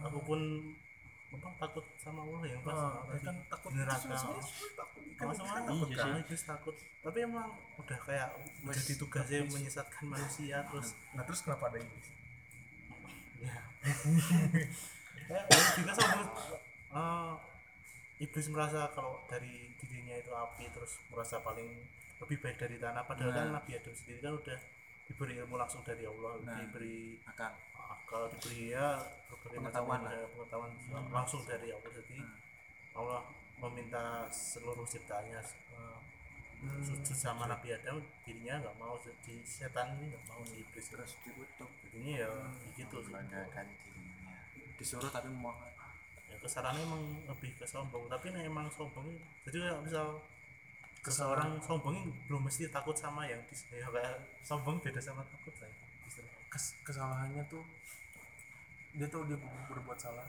[0.02, 0.40] aku pun
[1.30, 3.20] apa takut sama Allah yang pas ah, tadi.
[3.22, 4.00] kan takut neraka.
[4.00, 4.16] kan
[5.20, 6.08] Sama sama kan takut Iya kan?
[6.08, 6.22] Sih.
[6.24, 6.74] Iblis takut.
[6.98, 8.28] Tapi emang udah kayak
[8.60, 12.08] menjadi tugasnya menyesatkan manusia terus nah terus kenapa ada iblis?
[13.38, 13.58] Ya.
[15.22, 16.22] Kayak ya juga sama
[16.92, 17.32] eh,
[18.20, 21.68] iblis merasa kalau dari dirinya itu api terus merasa paling
[22.18, 23.02] lebih baik dari tanah.
[23.02, 23.54] Padahal kan Nah.
[23.58, 24.58] Nabi Adam sendiri kan udah
[25.02, 26.56] diberi ilmu langsung dari Allah Nah.
[26.56, 28.96] diberi akan akal diberi ya
[29.42, 30.12] Pengetahuan lah.
[30.30, 30.70] pengetahuan
[31.10, 31.90] langsung dari Allah.
[31.92, 32.18] Jadi
[32.92, 33.20] Allah
[33.58, 35.98] meminta seluruh ciptaannya eh,
[36.78, 41.66] sujud sama Nabi Adam dirinya nggak mau jadi setan ini nggak mau iblis terus dikutuk
[41.82, 42.30] jadinya ya
[42.72, 43.10] gitu sih.
[43.10, 44.34] membanggakan dirinya.
[44.78, 45.50] Disuruh tapi mau
[46.42, 48.04] kesarannya emang lebih ke sombong.
[48.10, 50.18] Tapi nih emang sombong ini- jadi misal
[51.02, 53.42] seseorang sombong ini belum mesti takut sama yang
[53.74, 55.72] ya kayak sombong beda sama takut saya
[56.46, 57.64] Kes- kesalahannya tuh
[58.94, 60.28] dia tahu dia ber- berbuat salah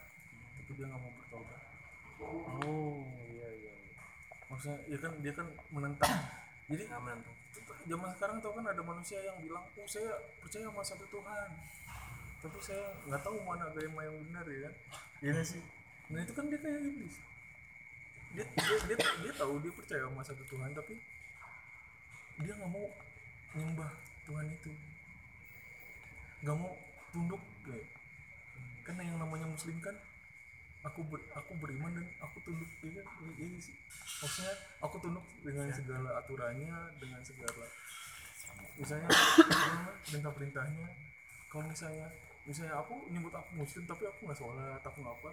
[0.57, 1.61] tapi dia nggak mau bertobat.
[2.63, 3.73] Oh iya iya
[4.47, 6.09] maksudnya ya kan dia kan menentang.
[6.71, 7.19] Jadi aman
[7.83, 10.09] zaman sekarang tau kan ada manusia yang bilang oh saya
[10.41, 11.49] percaya sama satu Tuhan.
[12.41, 14.73] Tapi saya nggak tahu mana agama yang benar ya kan?
[15.21, 15.61] Iya nggak sih
[16.11, 17.15] nah itu kan dia kayak iblis.
[18.33, 20.97] Dia dia dia, dia tahu dia percaya sama satu Tuhan tapi
[22.41, 22.85] dia nggak mau
[23.53, 23.91] nyembah
[24.25, 24.71] Tuhan itu.
[26.43, 26.73] Nggak mau
[27.13, 27.87] tunduk kayak
[28.83, 29.95] karena yang namanya muslim kan
[30.83, 33.03] aku ber, aku beriman dan aku tunduk ya
[33.39, 33.75] ini sih.
[34.19, 37.63] Maksudnya aku tunduk dengan segala aturannya dengan segala
[38.75, 39.07] misalnya
[40.03, 40.87] perintah perintahnya.
[41.47, 42.09] Kalau misalnya
[42.43, 45.31] misalnya aku nyebut aku muslim tapi aku nggak sholat aku nggak apa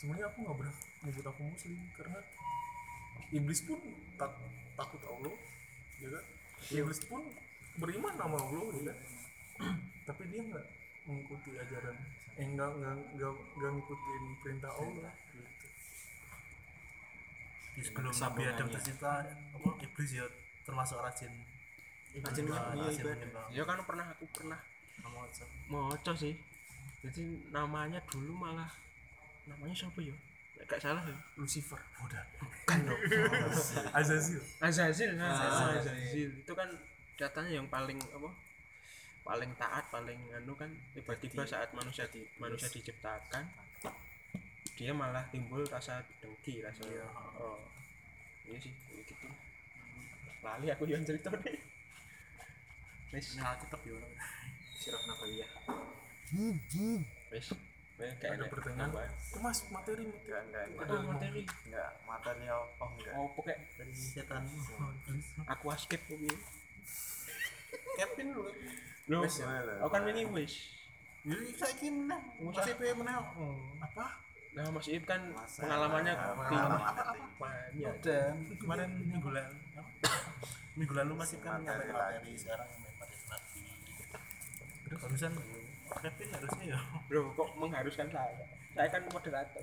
[0.00, 2.18] sebenarnya aku nggak berhak nyebut aku muslim karena
[3.30, 3.80] iblis pun
[4.20, 4.30] tak,
[4.78, 5.34] takut Allah
[6.02, 6.24] ya kan?
[6.72, 7.22] Iblis pun
[7.78, 8.98] beriman sama Allah ya kan?
[10.08, 10.66] Tapi dia nggak
[11.04, 11.96] mengikuti ajaran
[12.34, 12.70] eh nggak
[13.14, 15.12] nggak ngikutin perintah Allah.
[15.30, 15.54] Gitu
[17.82, 20.26] sebelum Nabi Adam tercipta apa iblis ya
[20.62, 21.32] termasuk rajin
[22.14, 24.54] Rajin menyembah, iya, ya kan pernah aku pernah
[25.66, 26.38] moco sih.
[27.02, 28.70] Jadi namanya dulu malah
[29.48, 30.14] namanya siapa ya?
[30.64, 31.16] Gak salah ya?
[31.36, 31.76] Lucifer.
[32.00, 32.24] Udah
[32.64, 32.96] kan dong.
[34.00, 34.40] Azazil.
[34.64, 35.68] Azazil nah, Azazil.
[35.80, 36.30] Azazil.
[36.40, 36.68] Itu kan
[37.20, 38.30] katanya yang paling apa?
[39.24, 43.44] Paling taat paling anu kan tiba-tiba saat manusia di manusia diciptakan
[44.74, 46.82] dia malah timbul rasa dengki rasa
[47.38, 47.60] oh
[48.48, 49.28] iya sih kayak gitu.
[50.44, 51.56] Lali aku yang cerita nih.
[53.14, 53.38] Wis.
[53.38, 53.96] Nah, Alkitab ya.
[54.76, 55.50] sirah nabawiyah.
[56.34, 58.90] Wis wis kayak ada pertanyaan?
[59.06, 60.86] itu mas materi enggak enggak enggak.
[60.90, 61.42] Oh materi.
[61.64, 62.84] Enggak materi apa?
[62.90, 63.14] Enggak.
[63.14, 64.42] Oh pokoknya Dari setan.
[65.46, 66.30] aku skip kuwi
[67.94, 68.42] Kevin lu.
[69.20, 69.46] Wis, ya,
[69.78, 70.72] aku kan ini wis
[71.24, 72.22] Jadi saya kini menang.
[72.40, 73.22] Wis, Masih pe menang.
[73.80, 74.06] Apa?
[74.54, 76.78] nah Mas Iip kan Masa- pengalamannya pengalaman tinggi.
[76.78, 77.20] materi.
[77.42, 77.94] banyak.
[78.06, 79.54] Dan kemarin minggu lalu
[80.74, 83.54] minggu lalu masih kan Materi sekarang materi lagi.
[84.84, 85.32] Terus barusan
[86.02, 86.78] Kevin harusnya ya.
[87.06, 88.44] bro kok mengharuskan saya?
[88.74, 89.62] Saya kan moderator.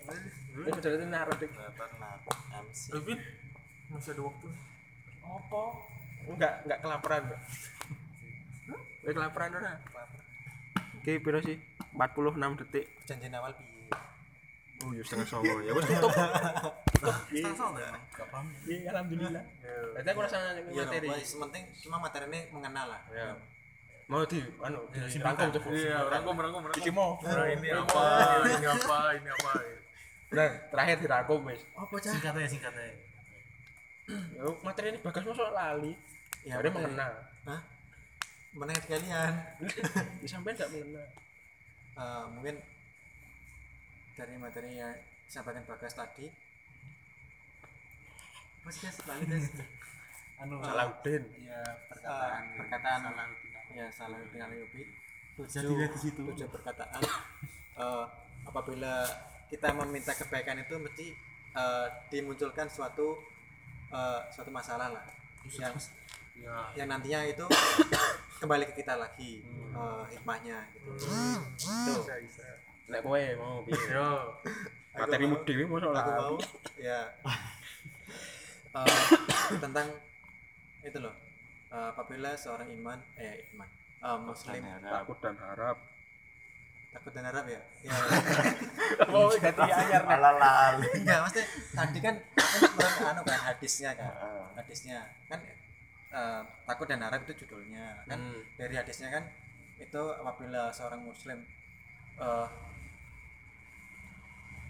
[0.56, 2.12] Ini moderator naruh deh pernah
[2.64, 3.20] MC Kevin
[3.92, 4.48] masih ada waktu?
[5.26, 5.64] Apa?
[6.32, 7.42] Enggak enggak kelaparan enggak
[9.02, 9.50] Wih, kelaparan.
[9.58, 9.74] Ora
[11.02, 11.58] oke piro sih?
[11.98, 12.86] 46 detik.
[13.10, 13.90] Janjian awal piye?
[14.82, 15.56] Oh ya setengah songo.
[15.66, 16.12] Ya wes tutup.
[18.32, 18.48] Paham.
[18.70, 19.44] iya alhamdulillah.
[19.98, 20.38] Berarti aku rasa
[20.70, 21.08] iya materi.
[21.10, 23.02] no, sementing cuma materi ini mengenal lah.
[23.12, 23.34] Ya
[24.12, 25.48] mau di anu di simpulkan.
[25.48, 26.82] rangkum coba iya rangkum rangkum rangkum.
[26.84, 27.16] Iki mau.
[27.24, 28.04] Nah, ini apa
[28.44, 29.52] ini apa ini apa
[30.32, 31.64] nah terakhir dirangkum wis.
[31.80, 32.96] Apa cah Singkat aja singkat aja.
[34.12, 35.96] Ya, materi ini bagas masuk lali.
[36.44, 36.76] Ya, ya, dia materi.
[36.92, 37.14] mengenal.
[37.48, 37.62] Hah?
[38.52, 39.34] menengah kalian
[40.20, 41.08] ya, sampai enggak mengenal.
[41.96, 42.56] Eh, mungkin
[44.20, 44.92] dari materi yang
[45.24, 46.28] disampaikan bagas tadi
[48.62, 49.48] guys balik guys
[50.42, 50.58] Anu.
[50.58, 51.24] Salahuddin.
[51.38, 52.44] Ya perkataan.
[52.60, 53.02] Perkataan.
[53.08, 53.30] perkataan
[53.72, 54.84] ya Salahuddin Alayubi
[55.40, 56.22] Bisa dilihat di situ.
[56.22, 57.02] tujuh perkataan.
[57.72, 58.06] Eh,
[58.46, 59.08] apabila
[59.48, 61.16] kita meminta kebaikan itu mesti
[61.56, 63.16] eh, dimunculkan suatu
[63.90, 65.06] eh, suatu masalah lah.
[65.50, 65.90] Yang
[66.36, 66.84] ya.
[66.84, 67.48] yang nantinya itu
[68.44, 69.42] kembali ke kita lagi
[69.72, 70.92] eh, hikmahnya gitu.
[71.64, 72.04] Tuh.
[72.92, 74.36] Nek kowe mau piye yo.
[74.92, 76.36] Materimu dhewe mosok aku mau
[76.76, 77.02] ya.
[78.72, 79.04] Eh,
[79.60, 79.88] tentang
[80.80, 81.12] itu loh
[81.72, 83.70] eh, apabila seorang iman eh iman
[84.04, 85.78] eh, muslim takut dan harap.
[86.92, 87.46] Takut dan harap.
[87.48, 87.62] Ya?
[87.88, 87.96] Ya.
[89.16, 92.16] Mau ganti lali enggak maksudnya tadi kan
[92.76, 94.12] kan anu kan hadisnya kan
[94.60, 95.00] hadisnya.
[95.32, 95.40] Kan
[96.12, 98.04] eh, takut dan harap itu judulnya.
[98.06, 98.44] Kan Hmm.
[98.60, 99.24] dari hadisnya kan
[99.80, 101.40] itu apabila seorang muslim
[102.20, 102.48] eh,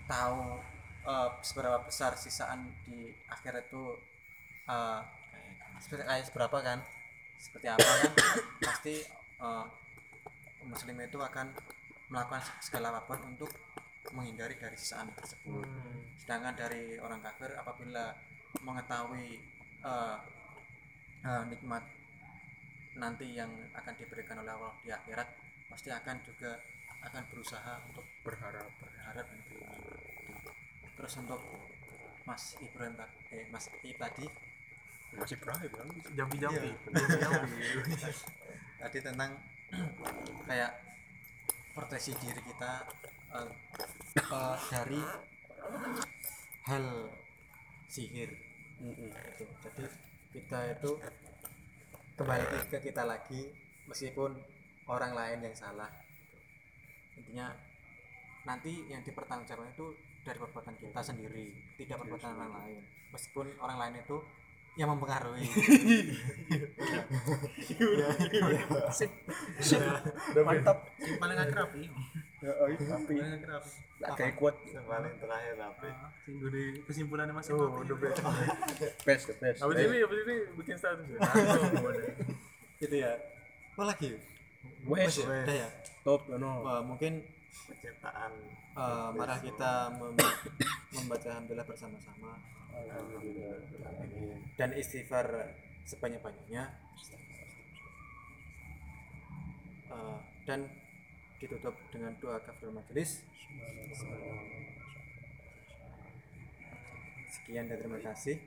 [0.05, 0.61] tahu
[1.09, 3.97] eh, seberapa besar sisaan di akhir itu
[4.69, 5.01] eh,
[5.81, 6.79] seperti kayak seberapa kan?
[7.41, 8.11] Seperti apa kan?
[8.69, 8.95] Pasti
[9.41, 9.65] eh,
[10.69, 11.47] muslim itu akan
[12.13, 13.49] melakukan segala apa pun untuk
[14.13, 15.65] menghindari dari sisaan tersebut.
[16.21, 18.13] Sedangkan dari orang kafir apabila
[18.61, 19.41] mengetahui
[19.81, 20.17] eh,
[21.25, 21.83] eh, nikmat
[22.95, 25.27] nanti yang akan diberikan oleh Allah di akhirat
[25.71, 26.59] pasti akan juga
[27.01, 28.67] akan berusaha untuk berharap.
[28.77, 29.79] berharap dan beriman
[30.95, 31.41] terus untuk
[32.29, 32.93] Mas Ibrahim
[33.33, 34.27] eh, Mas I tadi
[35.17, 35.87] masih Ibrahim kan?
[36.15, 38.09] Jambi jambi Iya.
[38.81, 39.31] tadi tentang
[40.49, 40.71] kayak
[41.75, 42.71] proteksi diri kita
[43.35, 43.49] eh,
[44.19, 45.01] eh, dari
[46.67, 46.85] hal
[47.87, 48.31] sihir.
[48.81, 49.45] Gitu.
[49.61, 49.85] jadi
[50.33, 50.91] kita itu
[52.17, 53.53] kembali ke kita lagi
[53.85, 54.33] meskipun
[54.89, 55.91] orang lain yang salah.
[57.13, 57.53] Intinya
[58.47, 59.87] nanti yang dipertanggungjawabkan itu
[60.25, 62.79] dari perbuatan kita sendiri tidak perbuatan orang lain.
[63.13, 64.17] Meskipun orang lain itu
[64.79, 65.43] yang mempengaruhi.
[70.41, 70.77] Mantap.
[71.19, 71.91] Paling akrab iya.
[72.41, 73.13] ya oh tapi.
[73.19, 73.63] Paling akrab.
[74.01, 74.55] tak kayak kuat.
[74.65, 75.87] Yang paling terakhir tapi
[76.25, 78.17] Singgung di kesimpulannya masih oh the best.
[79.05, 79.59] Best the best.
[79.61, 82.07] Abis ini abis ini bikin status ada.
[82.79, 83.13] gitu ya.
[83.75, 84.09] Apa lagi?
[84.87, 85.05] Wes.
[85.05, 85.69] Mas, udah ya?
[86.01, 87.21] Top no Wah, mungkin
[87.69, 88.31] penciptaan.
[88.71, 90.15] eh, mari kita mem-
[90.95, 92.39] membaca alhamdulillah bersama-sama
[94.59, 95.25] dan istighfar
[95.89, 96.63] sebanyak-banyaknya.
[99.91, 100.17] Eh,
[100.47, 100.69] dan
[101.41, 103.25] ditutup dengan doa kafir majelis
[107.31, 108.39] sekian dan terima kasih.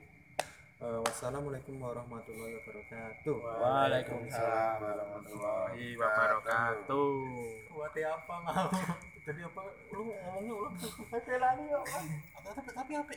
[0.75, 3.37] Eh, wassalamualaikum warahmatullahi wabarakatuh.
[3.37, 7.11] Waalaikumsalam warahmatullahi wabarakatuh.
[7.71, 8.67] Buat apa mau
[9.25, 9.61] jadi apa?
[9.93, 13.11] Lu ngomongnya ulang tapi tapi apa